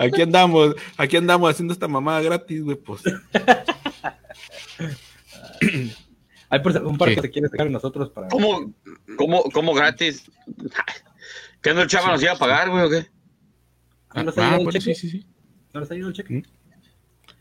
[0.00, 3.02] Aquí andamos, aquí andamos haciendo esta mamada gratis, güey, pues.
[6.48, 8.28] Hay por un par que se quiere sacar de nosotros para.
[8.28, 8.74] ¿Cómo,
[9.16, 10.30] cómo, cómo gratis?
[11.62, 13.06] ¿Qué no el chava nos iba a pagar, güey, o qué?
[14.14, 15.26] ¿No les ha Ah, pues sí, sí, sí.
[15.72, 16.42] ¿No les ha ido el cheque?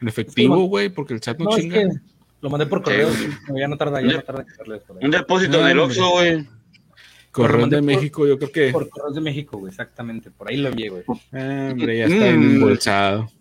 [0.01, 1.75] En efectivo, güey, porque el chat no, No, es chinga.
[1.75, 1.87] que
[2.41, 3.11] lo mandé por correo.
[3.11, 3.29] Sí.
[3.55, 4.45] ya no tarda, ya no tarda
[4.99, 5.05] en.
[5.05, 5.79] Un depósito del.
[5.79, 6.47] Oxxo, güey.
[7.31, 8.71] Correo Lo mandé de por- México, yo creo que.
[8.71, 10.29] Por correos de México, güey, exactamente.
[10.31, 11.03] Por ahí lo envié, güey.
[11.31, 12.55] Ah, hombre, ya está Mm.
[12.55, 13.31] embolsado.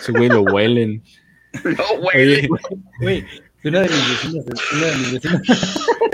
[0.00, 1.02] Ese güey lo huelen.
[1.64, 2.16] No, güey.
[2.16, 2.48] Oye,
[3.00, 3.24] Güey,
[3.64, 5.42] una de mis vecinas, una de mis vecinas.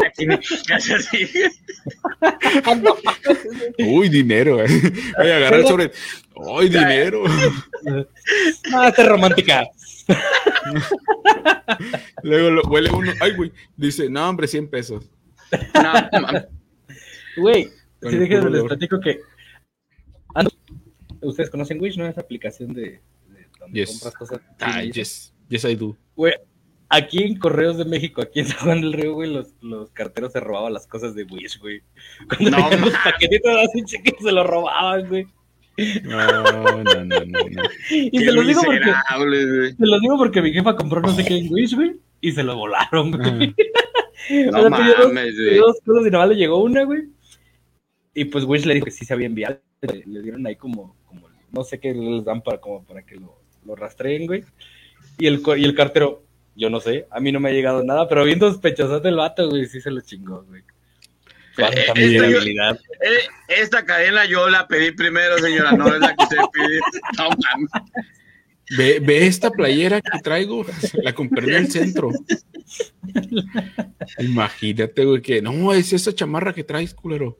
[0.06, 1.28] Aquí me- casi así.
[3.78, 4.54] uy, dinero.
[4.56, 4.66] güey.
[5.20, 5.90] Oye, agarra el sobre.
[6.36, 7.24] Uy, dinero.
[8.72, 9.66] Ah, esta es romántica.
[12.22, 13.12] Luego lo huele uno.
[13.20, 13.52] Ay, güey.
[13.76, 15.04] Dice, no, hombre, 100 pesos.
[15.74, 15.92] No.
[17.36, 17.68] Güey,
[18.02, 19.20] si déjenme les platico que.
[20.34, 20.44] Ah.
[21.22, 22.06] Ustedes conocen Wish, ¿no?
[22.06, 22.82] Esa aplicación de,
[23.28, 23.90] de donde Yes.
[23.90, 24.40] compras cosas.
[24.82, 25.34] Sí, yes.
[25.48, 25.96] Yes, I do.
[26.16, 26.34] Güey,
[26.88, 30.32] aquí en Correos de México, aquí en San Juan del Río, güey, los, los carteros
[30.32, 31.82] se robaban las cosas de Wish, güey.
[32.28, 35.26] Cuando No, los paquetitos así cheques se los robaban, güey.
[36.04, 37.62] No, no, no, no, no.
[37.90, 38.80] Y Qué se los digo porque,
[39.16, 39.72] güey.
[39.72, 42.42] se los digo porque mi jefa compró no sé qué en Wish, güey, y se
[42.44, 43.54] lo volaron, güey.
[44.50, 47.02] No O sea, pidió dos- pidió dos cosas y nada más le llegó una, güey.
[48.14, 49.60] Y pues Wish le dijo que sí se había enviado.
[49.82, 53.16] Le, le dieron ahí como, como, no sé qué les dan para, como para que
[53.16, 54.44] lo, lo rastreen, güey.
[55.18, 58.08] Y el, y el cartero, yo no sé, a mí no me ha llegado nada,
[58.08, 60.62] pero bien sospechoso el vato, güey, sí se lo chingó, güey.
[61.56, 62.80] Eh, eh, miserabilidad.
[63.00, 66.80] Eh, esta cadena yo la pedí primero, señora, no es la que usted pide.
[67.18, 67.28] No.
[68.76, 72.10] Ve, ve esta playera que traigo, la compré en el centro.
[74.18, 77.38] Imagínate, güey, que no, es esa chamarra que traes, culero.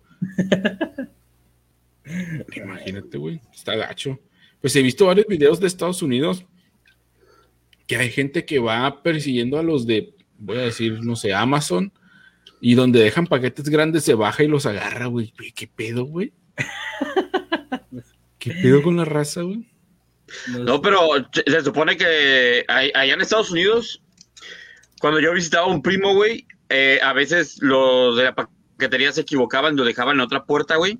[2.57, 4.19] Imagínate, güey, está gacho.
[4.61, 6.45] Pues he visto varios videos de Estados Unidos
[7.87, 11.93] que hay gente que va persiguiendo a los de, voy a decir, no sé, Amazon,
[12.61, 15.35] y donde dejan paquetes grandes se baja y los agarra, güey.
[15.55, 16.33] ¿Qué pedo, güey?
[18.39, 19.69] ¿Qué pedo con la raza, güey?
[20.49, 21.01] No, pero
[21.33, 24.03] se supone que allá en Estados Unidos,
[25.01, 29.23] cuando yo visitaba a un primo, güey, eh, a veces los de la paquetería se
[29.23, 30.99] equivocaban, lo dejaban en otra puerta, güey.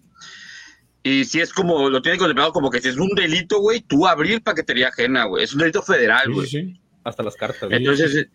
[1.03, 4.07] Y si es como, lo tienen contemplado como que si es un delito, güey, tú
[4.07, 5.45] abrir paquetería ajena, güey.
[5.45, 6.47] Es un delito federal, güey.
[6.47, 6.81] sí, sí.
[7.05, 7.69] Hasta las cartas.
[7.71, 8.31] Entonces, eh,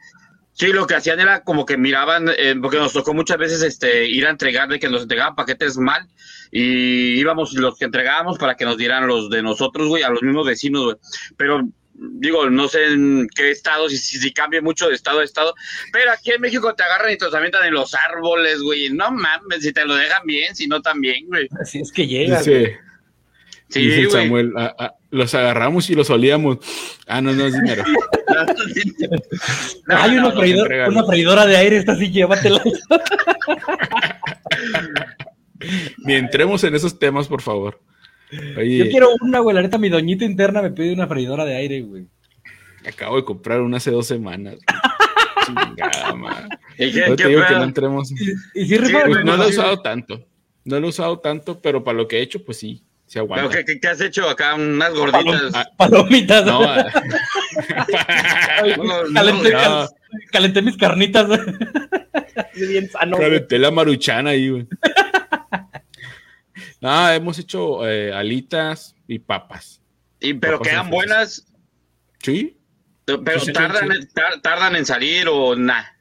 [0.53, 4.07] sí, lo que hacían era como que miraban, eh, porque nos tocó muchas veces este,
[4.07, 6.07] ir a entregar, de que nos entregaban paquetes mal,
[6.51, 10.21] y íbamos los que entregábamos para que nos dieran los de nosotros, güey, a los
[10.21, 10.95] mismos vecinos, güey.
[11.35, 11.67] Pero,
[11.99, 15.53] digo, no sé en qué estado, si, si, si cambia mucho de estado a estado,
[15.91, 18.89] pero aquí en México te agarran y te los avientan en los árboles, güey.
[18.89, 21.47] No mames, si te lo dejan bien, si no también, güey.
[21.61, 22.75] Así es que llega, güey.
[23.69, 24.11] Sí, dice el.
[24.11, 26.57] Samuel, "Ah, ah, los agarramos y los olíamos.
[27.05, 27.83] Ah, no, no es dinero.
[28.29, 32.61] No, Hay no, una, no, una freidora de aire, esta sí, llévatela.
[35.97, 37.81] Ni entremos en esos temas, por favor.
[38.57, 39.55] Oye, Yo quiero una, güey.
[39.55, 42.05] La neta, mi doñita interna me pide una freidora de aire, güey.
[42.87, 44.55] acabo de comprar una hace dos semanas.
[45.45, 46.47] Chingada, madre.
[46.77, 48.11] ¿Y qué, Yo qué te digo que no entremos.
[48.53, 50.25] Y si rifa, Sí, Pues no lo he usado tanto.
[50.65, 53.23] No lo he usado tanto, pero para lo que he hecho, pues sí, se ¿Pero
[53.33, 53.57] aguanta.
[53.57, 54.53] qué, qué- qué has hecho acá?
[54.55, 55.51] Unas gorditas.
[55.55, 56.45] Ah, palomitas.
[56.45, 56.85] No, ah,
[58.77, 59.57] no, no, calenté, no.
[59.59, 59.89] cal-
[60.31, 61.27] calenté mis carnitas.
[62.55, 63.17] Bien sano.
[63.17, 63.29] güey.
[63.29, 64.67] calenté la maruchana ahí, güey.
[66.81, 69.81] No, hemos hecho eh, alitas y papas.
[70.19, 71.45] Y, pero Papas quedan en buenas,
[72.21, 72.57] Sí,
[73.05, 74.07] pero Sí, tardan, sí.
[74.41, 75.95] tardan en salir o nada.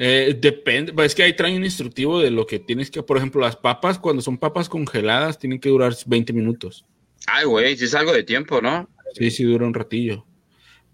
[0.00, 3.16] Eh, depende, pues es que ahí traen un instructivo de lo que tienes que, por
[3.16, 6.84] ejemplo, las papas, cuando son papas congeladas, tienen que durar 20 minutos.
[7.26, 8.88] Ay, güey, si es algo de tiempo, ¿no?
[9.14, 10.24] Sí, sí, dura un ratillo.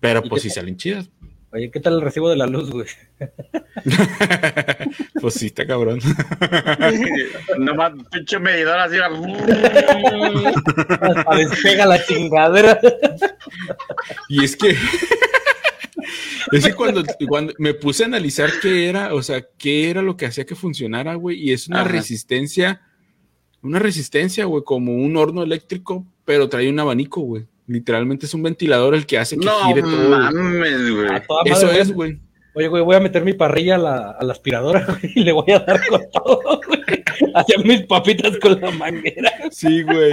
[0.00, 1.10] Pero ¿Y pues sí salen chidas.
[1.54, 2.88] Oye, ¿qué tal el recibo de la luz, güey?
[5.20, 6.00] pues sí, está cabrón.
[7.58, 8.96] Nomás pinche medidor así.
[11.00, 12.80] Hasta despega la chingadera.
[14.28, 14.76] y es que.
[16.50, 20.16] es que cuando, cuando me puse a analizar qué era, o sea, qué era lo
[20.16, 21.90] que hacía que funcionara, güey, y es una Ajá.
[21.90, 22.82] resistencia,
[23.62, 27.46] una resistencia, güey, como un horno eléctrico, pero trae un abanico, güey.
[27.66, 30.08] Literalmente es un ventilador el que hace que No gire todo.
[30.10, 31.06] mames, güey.
[31.46, 32.18] Eso madre, es, güey.
[32.54, 35.32] Oye, güey, voy a meter mi parrilla a la, a la aspiradora güey, y le
[35.32, 37.02] voy a dar con todo, güey.
[37.34, 39.32] Hacia mis papitas con la manguera.
[39.50, 40.12] Sí, güey.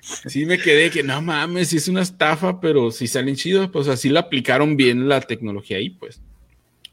[0.00, 3.88] Sí me quedé que no mames, sí es una estafa, pero si salen chidos, pues
[3.88, 6.22] así la aplicaron bien la tecnología ahí, pues.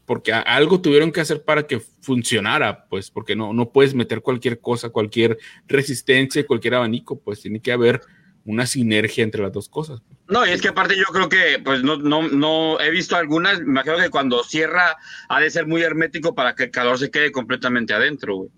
[0.04, 4.58] Porque algo tuvieron que hacer para que funcionara, pues, porque no, no puedes meter cualquier
[4.58, 5.38] cosa, cualquier
[5.68, 8.00] resistencia, cualquier abanico, pues tiene que haber
[8.44, 10.02] una sinergia entre las dos cosas.
[10.28, 13.60] No, y es que aparte yo creo que, pues no, no, no he visto algunas.
[13.60, 14.96] Me imagino que cuando cierra
[15.28, 18.50] ha de ser muy hermético para que el calor se quede completamente adentro, güey.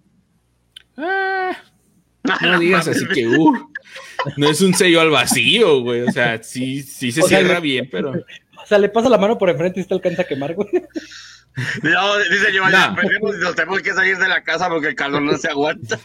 [0.96, 1.56] Ah,
[2.24, 3.70] no No digas así que, uh,
[4.36, 6.02] no es un sello al vacío, güey.
[6.02, 8.12] O sea, sí, sí se O cierra bien, pero.
[8.58, 10.68] O sea, le pasa la mano por enfrente y te alcanza a quemar, güey.
[11.82, 15.38] No, dice yo, y nos tenemos que salir de la casa porque el calor no
[15.38, 15.98] se aguanta.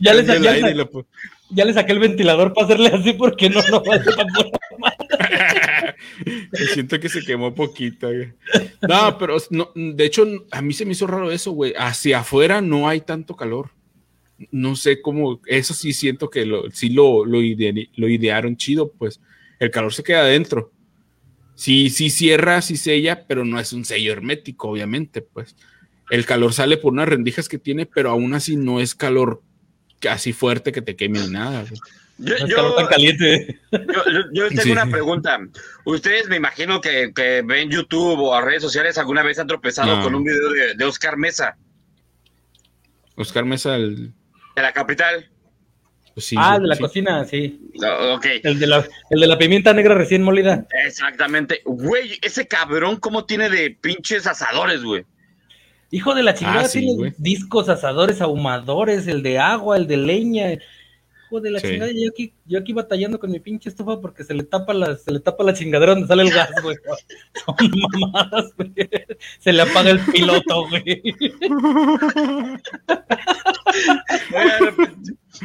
[0.00, 1.06] Ya le, el saqué, el- lo pu-
[1.50, 5.96] ya le saqué el ventilador para hacerle así porque no, no vale la pura
[6.72, 8.08] Siento que se quemó poquito.
[8.08, 8.32] güey.
[8.88, 11.74] No, pero no, de hecho, a mí se me hizo raro eso, güey.
[11.76, 13.70] Hacia afuera no hay tanto calor.
[14.52, 18.92] No sé cómo, eso sí siento que lo, sí lo, lo, ide- lo idearon chido,
[18.92, 19.20] pues
[19.58, 20.72] el calor se queda adentro.
[21.56, 25.56] Sí, sí cierra, sí sella, pero no es un sello hermético, obviamente, pues.
[26.10, 29.42] El calor sale por unas rendijas que tiene, pero aún así no es calor
[30.10, 31.64] así fuerte que te queme ni nada.
[32.20, 33.60] Yo, No yo- tan caliente.
[33.70, 33.80] yo-
[34.10, 34.70] yo- yo tengo Sí.
[34.72, 35.38] una pregunta.
[35.84, 40.02] Ustedes me imagino que, que ven YouTube o redes sociales alguna vez han tropezado No.
[40.02, 41.56] con un video de, de Oscar Mesa,
[43.16, 44.12] Oscar Mesa, el,
[44.56, 45.28] de la capital.
[46.14, 46.80] pues sí, ah, de la sí.
[46.82, 47.60] cocina, sí.
[47.74, 50.66] No, ok, El de, la, el de la pimienta negra recién molida.
[50.84, 51.62] exactamente.
[51.64, 55.04] Güey, ese cabrón, ¿cómo tiene de pinches asadores, güey?
[55.90, 57.14] Hijo de la chingada, Ah, sí, tiene güey.
[57.18, 60.52] discos, asadores, ahumadores, el de agua, el de leña.
[60.52, 61.68] Hijo de la Sí.
[61.68, 64.96] chingada, yo aquí, yo aquí batallando con mi pinche estufa porque se le tapa la,
[64.96, 66.76] se le tapa la chingadera donde sale el gas, güey.
[67.46, 67.56] Son
[68.02, 68.72] mamadas, güey.
[69.38, 71.02] Se le apaga el piloto, güey.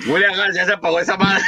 [0.07, 1.43] William Gas ya se apagó esa madre.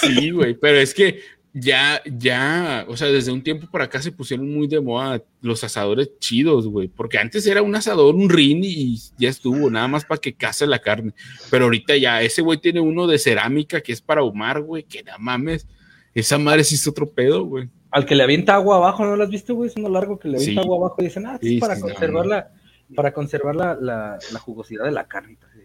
[0.00, 1.20] Sí, güey, pero es que
[1.52, 5.64] ya, ya, o sea, desde un tiempo para acá se pusieron muy de moda los
[5.64, 10.04] asadores chidos, güey, porque antes era un asador, un rin y ya estuvo, nada más
[10.04, 11.12] para que case la carne,
[11.50, 15.02] pero ahorita ya ese güey tiene uno de cerámica que es para ahumar, güey, que
[15.02, 15.66] no mames,
[16.14, 17.68] esa madre sí es otro pedo, güey.
[17.90, 19.68] Al que le avienta agua abajo, ¿no lo has visto, güey?
[19.70, 20.64] Es uno largo que le avienta Sí.
[20.66, 22.30] agua abajo y dicen, ah, Sí, es para conservar no.
[22.30, 22.52] la,
[22.94, 25.36] para conservar la, la, la jugosidad de la carne.
[25.50, 25.58] Así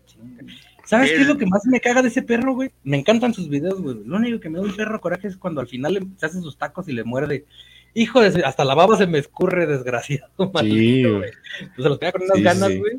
[0.86, 2.72] ¿Sabes qué es lo que más me caga de ese perro, güey?
[2.84, 3.98] Me encantan sus videos, güey.
[4.06, 6.40] Lo único que me da un perro coraje es cuando al final le- se hace
[6.42, 7.46] sus tacos y le muerde.
[7.94, 8.44] Hijo de...
[8.44, 10.30] Hasta la baba se me escurre, desgraciado.
[10.38, 11.32] Sí, maldito, güey.
[11.60, 12.78] Pues se los pega con unas Sí, ganas, sí.
[12.80, 12.94] güey.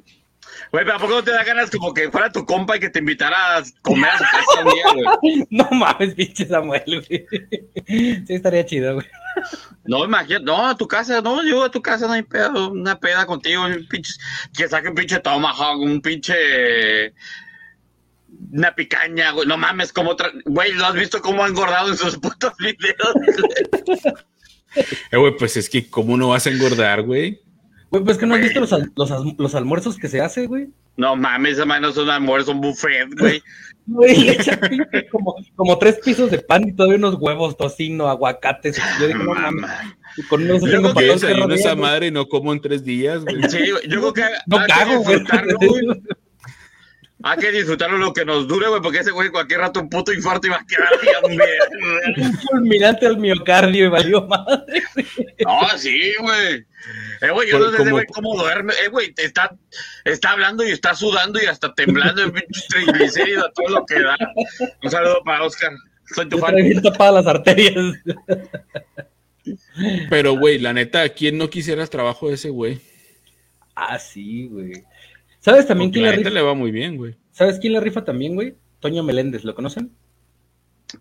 [0.72, 2.89] Güey, pero ¿a poco no te da ganas como que fuera tu compa y que
[2.89, 4.84] te invitara a comer a su casa un día,
[5.20, 5.47] güey?
[5.51, 7.26] No mames, pinche Samuel, güey.
[7.87, 9.07] Sí, estaría chido, güey.
[9.84, 12.99] No, imagínate, no, a tu casa, no, yo a tu casa no hay pedo, una
[12.99, 14.14] peda contigo, un pinche,
[14.57, 17.12] que saque un pinche tomahawk, un pinche,
[18.53, 21.97] una picaña, güey, no mames, como otra, güey, ¿lo has visto cómo ha engordado en
[21.97, 23.14] sus putos videos?
[25.11, 27.41] Eh, güey, pues es que, ¿cómo no vas a engordar, güey?
[27.91, 30.47] Güey, pues que no has visto los, al- los, al- los almuerzos que se hace,
[30.47, 30.68] güey.
[30.97, 33.43] No mames, esa madre no es un almuerzo, un buffet, güey.
[33.87, 38.09] Güey, le echa pinche como, como tres pisos de pan y todavía unos huevos, tocino,
[38.09, 38.80] aguacates.
[39.01, 39.70] Yo dije, no mames.
[40.28, 43.22] Con unos Yo tengo creo que desayuno esa madre y no como en tres días,
[43.24, 43.37] güey.
[43.49, 43.59] Sí,
[43.89, 45.18] yo creo que No cago, güey.
[47.28, 50.12] Hay que disfrutarlo lo que nos dure, güey, porque ese güey cualquier rato un puto
[50.12, 54.84] infarto iba a quedar bien, fulminante al miocardio y valió madre.
[55.44, 56.64] No, sí, güey.
[57.20, 58.74] Eh, güey, yo no sé güey cómo duerme.
[58.74, 59.50] Eh, güey, te está,
[60.04, 62.32] está hablando y está sudando y hasta temblando en
[62.68, 64.16] triglicéridos, todo lo que da.
[64.84, 65.72] Un saludo para Oscar.
[66.14, 66.54] Soy tu fan.
[66.80, 67.74] tapadas las arterias.
[70.08, 72.80] Pero, güey, la neta, ¿quién no quisiera el trabajo de ese güey?
[73.74, 74.84] Ah, sí, güey.
[75.47, 76.30] ¿Sabes también Porque quién la rifa?
[76.30, 77.14] le va muy bien, güey.
[77.30, 78.57] ¿Sabes quién la rifa también, güey?
[78.80, 79.92] Toño Meléndez, ¿lo conocen?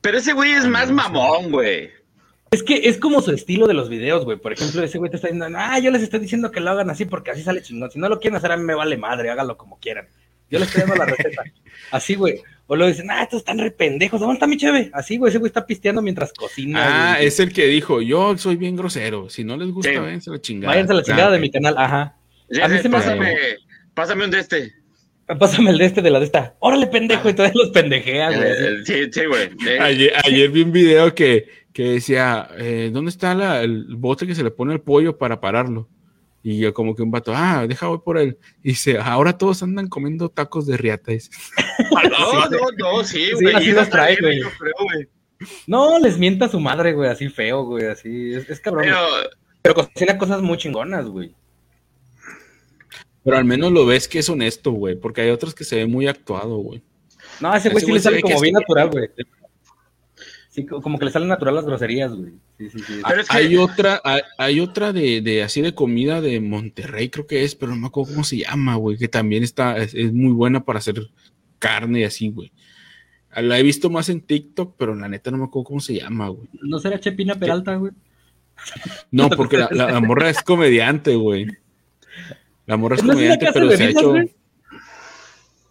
[0.01, 1.89] Pero ese güey es más mamón, güey.
[2.51, 4.37] Es que es como su estilo de los videos, güey.
[4.37, 6.91] Por ejemplo, ese güey te está diciendo, ah, yo les estoy diciendo que lo hagan
[6.91, 7.89] así porque así sale chingón.
[7.89, 10.07] Si no lo quieren hacer, a mí me vale madre, háganlo como quieran.
[10.51, 11.41] Yo les estoy dando la receta.
[11.91, 12.39] Así, güey.
[12.67, 14.19] O lo dicen, ah, estos están re pendejos.
[14.19, 14.91] ¿Dónde está mi cheve?
[14.93, 17.13] Así, güey, ese güey está pisteando mientras cocina.
[17.13, 17.25] Ah, güey.
[17.27, 19.27] es el que dijo, yo soy bien grosero.
[19.27, 19.97] Si no les gusta, Sí.
[19.97, 20.71] váyanse a la chingada.
[20.73, 22.15] Váyanse a la chingada Ah, de mi canal, ajá.
[22.61, 23.57] A mí se me hace-
[23.95, 24.73] pásame, un de este.
[25.39, 26.55] Pásame el de este de la de esta.
[26.59, 28.51] Órale, pendejo, y todavía los pendejea, güey.
[28.51, 28.63] así.
[28.63, 29.49] Eh, sí, sí, güey.
[29.67, 34.27] Eh, Ayer, ayer vi un video que, que decía, eh, ¿dónde está la- el bote
[34.27, 35.89] que se le pone al pollo para pararlo?
[36.43, 38.37] Y yo como que un vato, ah, deja voy por él.
[38.63, 41.11] Y dice, ahora todos andan comiendo tacos de riata.
[41.11, 41.31] dice.
[41.89, 43.55] No, no, no, sí, Sí, güey.
[43.55, 44.41] así los trae, güey.
[45.65, 48.33] No, les mienta a su madre, güey, así feo, güey, así.
[48.33, 48.83] Es, es cabrón.
[48.85, 48.97] Pero,
[49.63, 51.33] Pero, cocina cosas muy chingonas, güey.
[53.25, 55.85] Pero al menos lo ves que es honesto, güey, porque hay otros que se ve
[55.87, 56.81] muy actuado, güey.
[57.41, 59.09] No, a ese güey sí le sale como bien natural, güey.
[60.49, 62.31] Sí, co- como que le salen natural las groserías, güey.
[62.57, 63.01] Sí, sí, sí.
[63.05, 67.09] Pero es que- Hay otra, hay, hay otra de, de así de comida de Monterrey,
[67.09, 69.93] creo que es, pero no me acuerdo cómo se llama, güey, que también está, es,
[69.93, 71.09] es muy buena para hacer
[71.59, 72.53] carne y así, güey.
[73.35, 76.29] La he visto más en TikTok, pero la neta no me acuerdo cómo se llama,
[76.29, 76.47] güey.
[76.61, 77.91] ¿No será Chepina Peralta, güey?
[79.11, 81.47] No, porque la, la- la morra es comediante, güey.
[82.65, 84.09] La morra es ¿No es comediante, pero de se ha bebidas, hecho.
[84.11, 84.31] güey?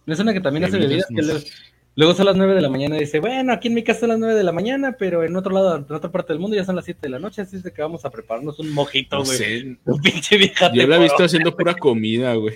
[0.06, 1.44] ¿No es una que también hace Bebidas, bebidas?
[1.44, 1.50] Que
[1.96, 4.08] luego, son las 9 de la mañana y dice, bueno, aquí en mi casa son
[4.10, 6.64] las 9 de la mañana, pero en otro lado, en otra parte del mundo ya
[6.64, 9.16] son las 7 de la noche, así es de que vamos a prepararnos un mojito,
[9.18, 9.38] No güey.
[9.38, 9.76] sé.
[9.84, 10.72] Un pinche vieja.
[10.72, 12.54] Yo la he visto haciendo pura comida, güey.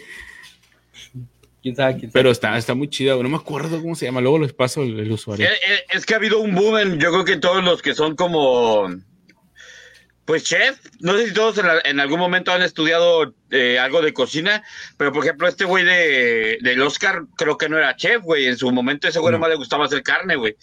[1.62, 1.92] ¿Quién sabe?
[1.96, 2.12] ¿Quién sabe?
[2.12, 3.24] Pero está, está muy chida, güey.
[3.24, 4.20] No me acuerdo cómo se llama.
[4.20, 5.46] Luego les paso el, el usuario.
[5.46, 7.94] Eh, eh, Es que ha habido un boom en, yo creo que todos los que
[7.94, 8.88] son como,
[10.28, 14.02] pues chef, no sé si todos en, la- en algún momento han estudiado eh, algo
[14.02, 14.62] de cocina,
[14.98, 18.58] pero por ejemplo este güey de, del Oscar creo que no era chef, güey, en
[18.58, 19.38] su momento ese güey No.
[19.38, 20.54] nomás le gustaba hacer carne, güey,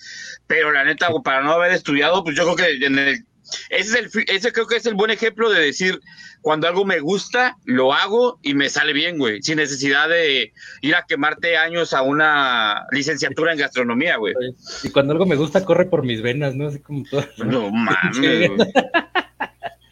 [0.45, 3.25] pero la neta, para no haber estudiado, pues yo creo que en el
[3.69, 5.99] ese, es el, ese creo que es el buen ejemplo de decir,
[6.41, 10.95] cuando algo me gusta, lo hago y me sale bien, güey, sin necesidad de ir
[10.95, 14.35] a quemarte años a una licenciatura en gastronomía, güey.
[14.83, 16.67] Y cuando algo me gusta, corre por mis venas, ¿no?
[16.67, 17.25] Así como todo.
[17.43, 18.49] No mames, güey.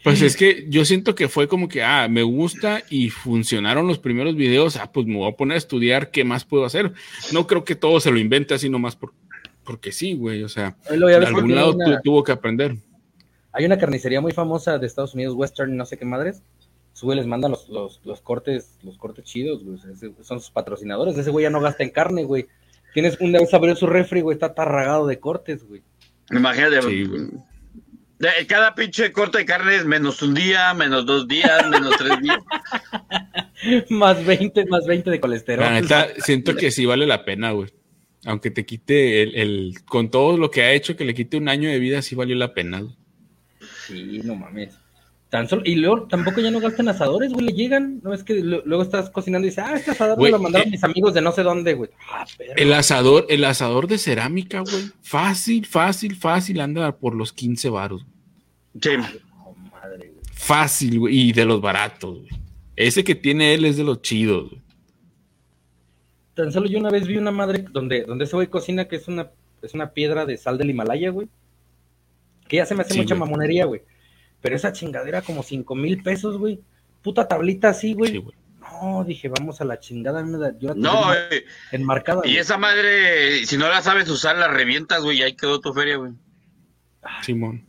[0.04, 4.00] Pues es que yo siento que fue como que, ah, me gusta y funcionaron los
[4.00, 6.92] primeros videos, ah, pues me voy a poner a estudiar qué más puedo hacer.
[7.32, 9.14] No creo que todo se lo invente así nomás por,
[9.64, 12.76] porque sí, güey, o sea, de algún lado tuvo que aprender.
[13.54, 16.42] Hay una carnicería muy famosa de Estados Unidos, Western, no sé qué madres.
[16.92, 19.78] Sube, les manda los, los, cortes, los cortes chidos, güey.
[20.22, 21.18] son sus patrocinadores.
[21.18, 22.48] Ese güey ya no gasta en carne, güey.
[22.94, 25.82] Tienes un día abrió su refri, güey, está tarragado de cortes, güey.
[26.30, 27.30] Imagínate, sí, güey
[28.48, 32.40] cada pinche corte de carne es menos un día, menos dos días, menos tres días.
[33.90, 35.66] más 20, más 20 de colesterol.
[36.20, 37.70] siento que sí vale la pena, güey.
[38.26, 41.70] Aunque te quite el, con todo lo que ha hecho, que le quite un año
[41.70, 42.84] de vida, sí valió la pena.
[43.88, 44.78] Sí, no mames.
[45.30, 48.00] Tan solo, y luego tampoco ya no gastan asadores, güey, le llegan.
[48.04, 50.72] No es que luego estás cocinando y dices, ah, este asador me lo mandaron eh,
[50.72, 51.90] mis amigos de no sé dónde, güey.
[52.12, 52.24] Ah,
[52.56, 54.92] el asador, el asador de cerámica, güey.
[55.02, 58.06] Fácil, fácil, fácil, anda por los 15 baros.
[60.34, 62.20] Fácil, güey, y de los baratos,
[62.76, 64.52] Ese que tiene él es de los chidos,
[66.36, 69.08] Tan solo yo una vez vi una madre donde, donde ese güey cocina que es
[69.08, 69.32] una,
[69.62, 71.28] es una piedra de sal del Himalaya, güey.
[72.48, 73.82] Que ya se me hace mucha mamonería, güey.
[74.42, 76.60] Pero esa chingadera como cinco mil pesos, güey.
[77.02, 78.24] Puta tablita así, güey.
[78.62, 80.24] No, dije, vamos a la chingada.
[80.24, 82.22] no, eh, enmarcada.
[82.26, 85.74] Y esa madre, si no la sabes usar, la revientas, güey, y ahí quedó tu
[85.74, 86.12] feria, güey.
[87.22, 87.66] Simón.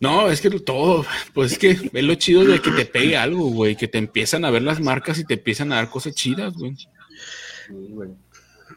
[0.00, 3.46] No, es que todo, pues es que es lo chido de que te pegue algo,
[3.46, 6.54] güey, que te empiezan a ver las marcas y te empiezan a dar cosas chidas,
[6.54, 6.76] güey.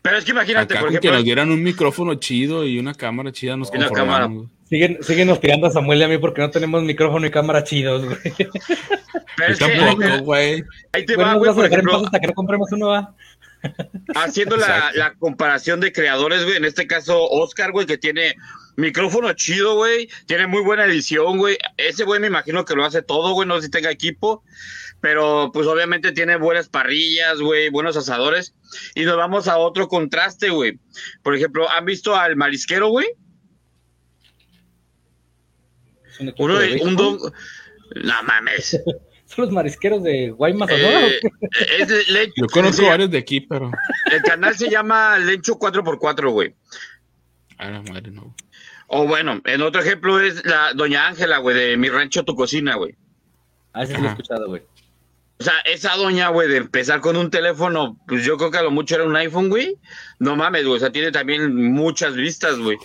[0.01, 1.01] Pero es que imagínate, por ejemplo.
[1.01, 4.47] Que nos dieran un micrófono chido y una cámara chida, nos conformamos.
[4.67, 7.63] Siguen, siguen nos tirando a Samuel y a mí porque no tenemos micrófono y cámara
[7.63, 8.17] chidos, güey.
[9.37, 10.63] Pero es tampoco, güey.
[10.93, 12.05] Ahí te va, güey, por ejemplo.
[12.05, 13.13] Hasta que no compremos uno, va.
[14.15, 18.35] Haciendo la, la, comparación de creadores, güey, en este caso Oscar, güey, que tiene
[18.75, 20.09] Micrófono chido, güey.
[20.25, 21.57] Tiene muy buena edición, güey.
[21.77, 23.47] Ese güey me imagino que lo hace todo, güey.
[23.47, 24.43] No sé si tenga equipo.
[25.01, 28.53] Pero pues obviamente tiene buenas parrillas, güey, buenos asadores.
[28.95, 30.79] Y nos vamos a otro contraste, güey.
[31.23, 33.07] Por ejemplo, ¿han visto al marisquero, güey?
[36.37, 37.17] Uno de, un don...
[37.95, 38.79] No mames.
[39.25, 41.21] ¿Son los marisqueros de Guaymas eh,
[42.35, 43.71] Yo conozco varios de aquí, pero.
[44.11, 46.53] El canal se llama Lencho 4x4, güey.
[47.57, 48.35] A la madre, no.
[48.87, 52.75] O bueno, en otro ejemplo es la doña Ángela, güey, de Mi Rancho Tu Cocina,
[52.75, 52.93] güey.
[53.71, 54.63] Ah, sí, lo he escuchado, güey.
[55.41, 58.61] O sea, esa doña, güey, de empezar con un teléfono, pues yo creo que a
[58.61, 59.75] lo mucho era un iPhone, güey.
[60.19, 62.77] No mames, güey, o sea, tiene también muchas vistas, güey.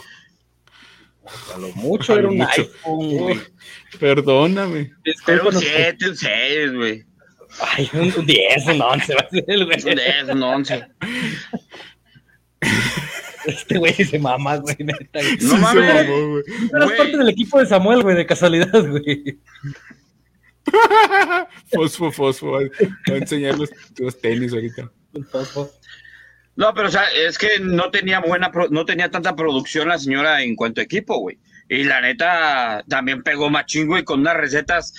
[1.54, 3.40] A lo mucho era un iPhone, güey.
[4.00, 4.90] Perdóname.
[5.26, 7.04] Era un 7, un 6, güey.
[7.60, 9.84] Ay, un 10, un 11 va a ser, güey.
[9.84, 10.86] Un 10, un 11.
[13.46, 15.20] Este güey se mama, güey, neta.
[15.42, 16.06] No mames.
[16.06, 16.42] güey.
[16.74, 19.38] Eras parte del equipo de Samuel, güey, de casualidad, güey.
[21.72, 22.50] fosfo, fosfo.
[22.52, 22.70] Voy
[23.06, 23.70] a enseñar los,
[24.20, 24.90] tenis ahorita.
[26.56, 30.42] No, pero o sea, es que no tenía buena, no tenía tanta producción la señora
[30.42, 31.38] en cuanto a equipo, güey.
[31.68, 34.94] Y la neta también pegó machín, güey, con unas recetas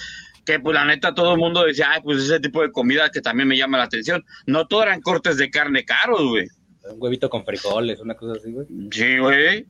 [0.46, 3.22] que pues la neta todo el mundo decía, ay, pues ese tipo de comida que
[3.22, 4.24] también me llama la atención.
[4.46, 6.48] No todo eran cortes de carne caros, güey
[6.92, 8.68] un huevito con frijoles, una cosa así, güey.
[8.92, 9.66] Sí, güey.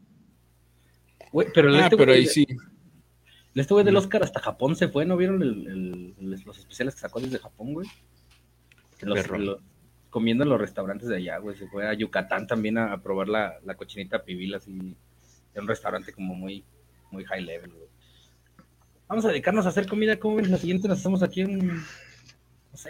[1.31, 2.47] Güey, pero, ah, pero ahí sí.
[3.61, 7.19] Este güey del Oscar hasta Japón se fue, ¿no vieron el, los especiales que sacó
[7.19, 7.87] desde Japón, güey?
[10.09, 11.55] comiendo en los restaurantes de allá, güey.
[11.55, 14.71] Se fue a Yucatán también a, probar la, la, cochinita pibil, así.
[14.71, 16.63] En un restaurante como muy,
[17.11, 17.87] muy high level, güey.
[19.07, 20.51] Vamos a dedicarnos a hacer comida, ¿cómo ven?
[20.51, 21.67] La siguiente nos hacemos aquí en.
[21.67, 21.83] No
[22.73, 22.89] sé.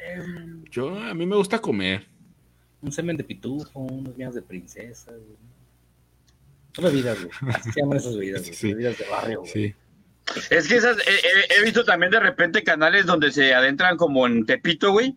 [0.72, 2.08] Yo, a mí me gusta comer
[2.82, 5.12] un semen de pitufo, unos mías de princesa,
[6.74, 7.54] Son bebidas, güey.
[7.54, 8.58] Así se llaman esas bebidas, güey.
[8.74, 9.52] Bebidas de barrio, güey.
[9.52, 9.76] Sí.
[10.50, 14.92] Es que esas, he, visto también de repente canales donde se adentran como en Tepito,
[14.92, 15.16] güey,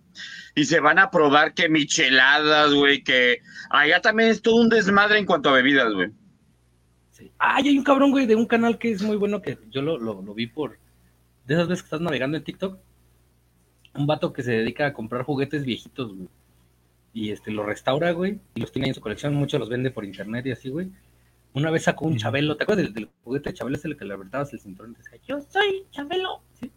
[0.55, 3.41] y se van a probar que micheladas, güey, que
[3.71, 6.11] allá también es todo un desmadre en cuanto a bebidas, güey.
[7.11, 7.31] Sí.
[7.39, 9.99] Ah, hay un cabrón, güey, de un canal que es muy bueno que yo lo,
[9.99, 10.79] lo, vi por,
[11.47, 12.79] de esas veces que estás navegando en TikTok,
[13.95, 16.29] un vato que se dedica a comprar juguetes viejitos, güey
[17.13, 20.05] y este lo restaura, güey, y los tiene en su colección, muchos los vende por
[20.05, 20.91] internet y así, güey.
[21.53, 23.77] Una vez sacó un Chabelo, ¿te acuerdas del, juguete de Chabelo?
[23.77, 26.43] Es el que le apretabas el cinturón y decía, yo soy Chabelo.
[26.53, 26.71] ¿Sí?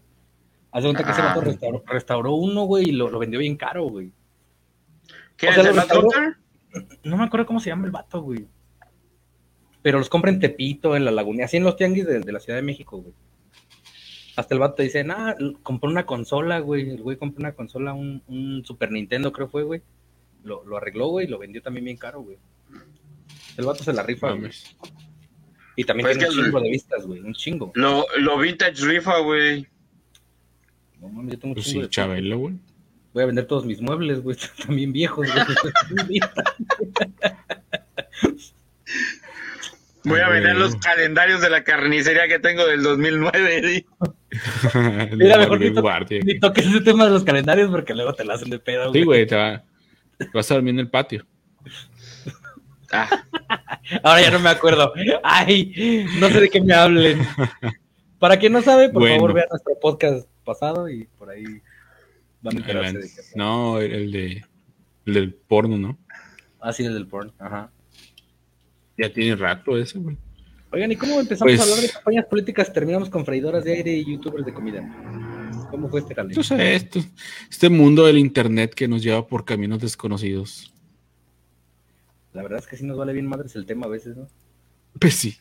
[0.71, 1.81] Haz cuenta que ese vato ah.
[1.85, 4.11] restauró, uno, güey, y lo, lo, vendió bien caro, güey.
[5.37, 6.07] ¿Qué es el vato?
[7.03, 8.47] No me acuerdo cómo se llama el vato, güey.
[9.83, 12.39] Pero los compra en Tepito, en la Laguna, así en los tianguis de, de la
[12.39, 13.13] Ciudad de México, güey.
[14.35, 16.89] Hasta el vato te dice, nah, compró una consola, güey.
[16.89, 19.83] El güey compró una consola, un, un Super Nintendo, creo fue, güey.
[20.43, 22.39] Lo, lo arregló, güey, y lo vendió también bien caro, güey.
[23.57, 24.51] El vato se la rifa, güey.
[25.75, 27.19] Y también Pues tiene es un chingo de vistas, güey.
[27.21, 27.71] Un chingo.
[27.75, 29.67] Lo, lo vintage rifa, güey.
[30.99, 32.55] No mames, yo tengo un Pues chingo sí, de Chabelo, güey.
[33.13, 34.37] Voy a vender todos mis muebles, güey.
[34.65, 36.19] También viejos, güey.
[40.05, 43.61] Voy a vender los calendarios de la carnicería que tengo del 2009.
[43.63, 43.85] ¿sí?
[45.15, 46.19] Mira, mejor ni, to- Guardia.
[46.25, 49.03] ni toques ese tema de los calendarios porque luego te la hacen de pedo, Sí,
[49.03, 49.63] güey, te, va-
[50.17, 51.25] te vas a dormir en el patio.
[52.93, 53.09] Ah,
[54.03, 54.93] Ahora ya no me acuerdo.
[55.23, 57.19] Ay, no sé de qué me hablen.
[58.19, 59.15] Para quien no sabe, por Bueno.
[59.15, 61.43] favor, vean nuestro podcast pasado y por ahí
[62.41, 63.21] van a enterarse de qué.
[63.35, 64.43] No, el de
[65.05, 65.97] el del porno, ¿no?
[66.61, 67.33] Ah, sí, el del porn.
[67.39, 67.71] Ajá.
[68.97, 70.17] Ya tiene rato ese, güey.
[70.71, 72.71] Oigan, ¿y cómo empezamos Pues- a hablar de campañas políticas?
[72.73, 74.81] Terminamos con freidoras de aire y youtubers de comida.
[75.69, 76.31] ¿Cómo fue este calor?
[76.33, 76.99] Tú sabes, esto,
[77.49, 80.72] este mundo del internet que nos lleva por caminos desconocidos.
[82.33, 84.27] La verdad es que sí nos vale bien madres el tema a veces, ¿no?
[84.99, 85.37] Pues sí,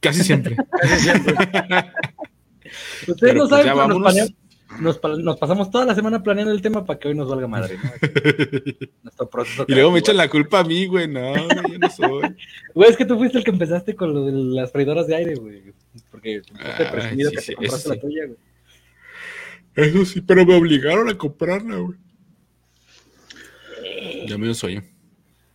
[0.00, 0.56] casi siempre.
[3.06, 4.12] Ustedes Pero, no pues, saben, pero nos, vámonos.
[4.12, 4.34] planeamos-
[4.80, 7.46] nos, pa- nos pasamos toda la semana planeando el tema para que hoy nos valga
[7.46, 7.90] madre, ¿no?
[9.02, 9.66] Nuestro proceso.
[9.68, 11.06] Y luego me echan la culpa a mí, güey.
[11.08, 12.34] No, güey, yo no soy.
[12.74, 15.34] Güey, es que tú fuiste el que empezaste con lo de las freidoras de aire,
[15.34, 15.74] güey.
[16.10, 18.38] Porque te presumido sí, que te compraste la tuya, güey.
[19.74, 21.98] Eso sí, pero me obligaron a comprarla, güey.
[24.26, 24.82] Ya me dio sueño.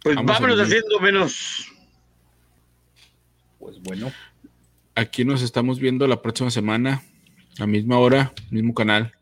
[0.07, 1.71] Pues Vamos vámonos haciendo menos.
[3.59, 4.11] Pues bueno,
[4.95, 7.03] Aquí nos estamos viendo la próxima semana,
[7.59, 9.13] a misma hora, mismo canal.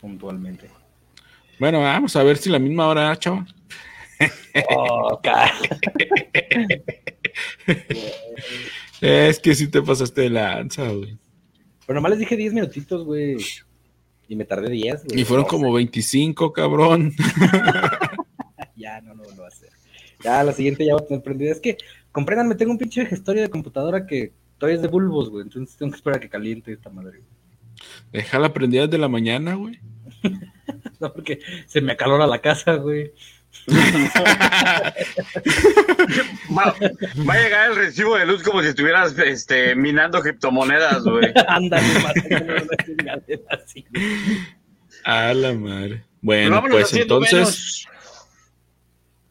[0.00, 0.68] puntualmente.
[1.60, 3.44] Bueno, vamos a ver si la misma hora, chavo.
[4.70, 5.20] Oh,
[9.00, 11.16] Es que sí te pasaste de lanza, güey.
[11.86, 13.36] Pero nomás les dije 10 minutitos, güey.
[14.28, 15.20] Y me tardé 10, güey.
[15.20, 17.12] Y fueron No, como 25, cabrón.
[18.74, 19.70] Ya, no lo vuelvo a hacer.
[20.24, 21.52] Ya, la siguiente ya va a tener prendida.
[21.52, 21.76] Es que,
[22.10, 25.42] compréndanme, tengo un pinche gestorio de computadora que todavía es de bulbos, güey.
[25.42, 27.22] Entonces tengo que esperar a que caliente esta madre.
[28.12, 29.78] Déjala prendida desde la mañana, güey.
[31.00, 33.12] No, porque se me acalora la casa, güey.
[36.56, 36.74] Va,
[37.28, 41.32] va a llegar el recibo de luz como si estuvieras este, minando criptomonedas, güey.
[41.48, 41.84] Ándale,
[43.50, 43.84] así.
[45.04, 46.04] A la madre.
[46.20, 47.88] Bueno, pues entonces, menos.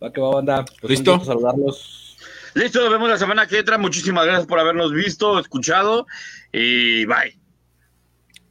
[0.03, 0.65] Va que va, banda.
[0.79, 1.23] Pues ¿Listo?
[1.23, 2.17] saludarlos.
[2.53, 3.77] Listo, nos vemos la semana que entra.
[3.77, 6.07] Muchísimas gracias por habernos visto, escuchado
[6.51, 7.37] y bye.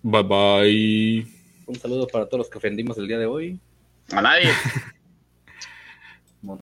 [0.03, 1.27] bye bye.
[1.67, 3.61] Un saludo para todos los que ofendimos el día de hoy.
[4.13, 4.51] A nadie.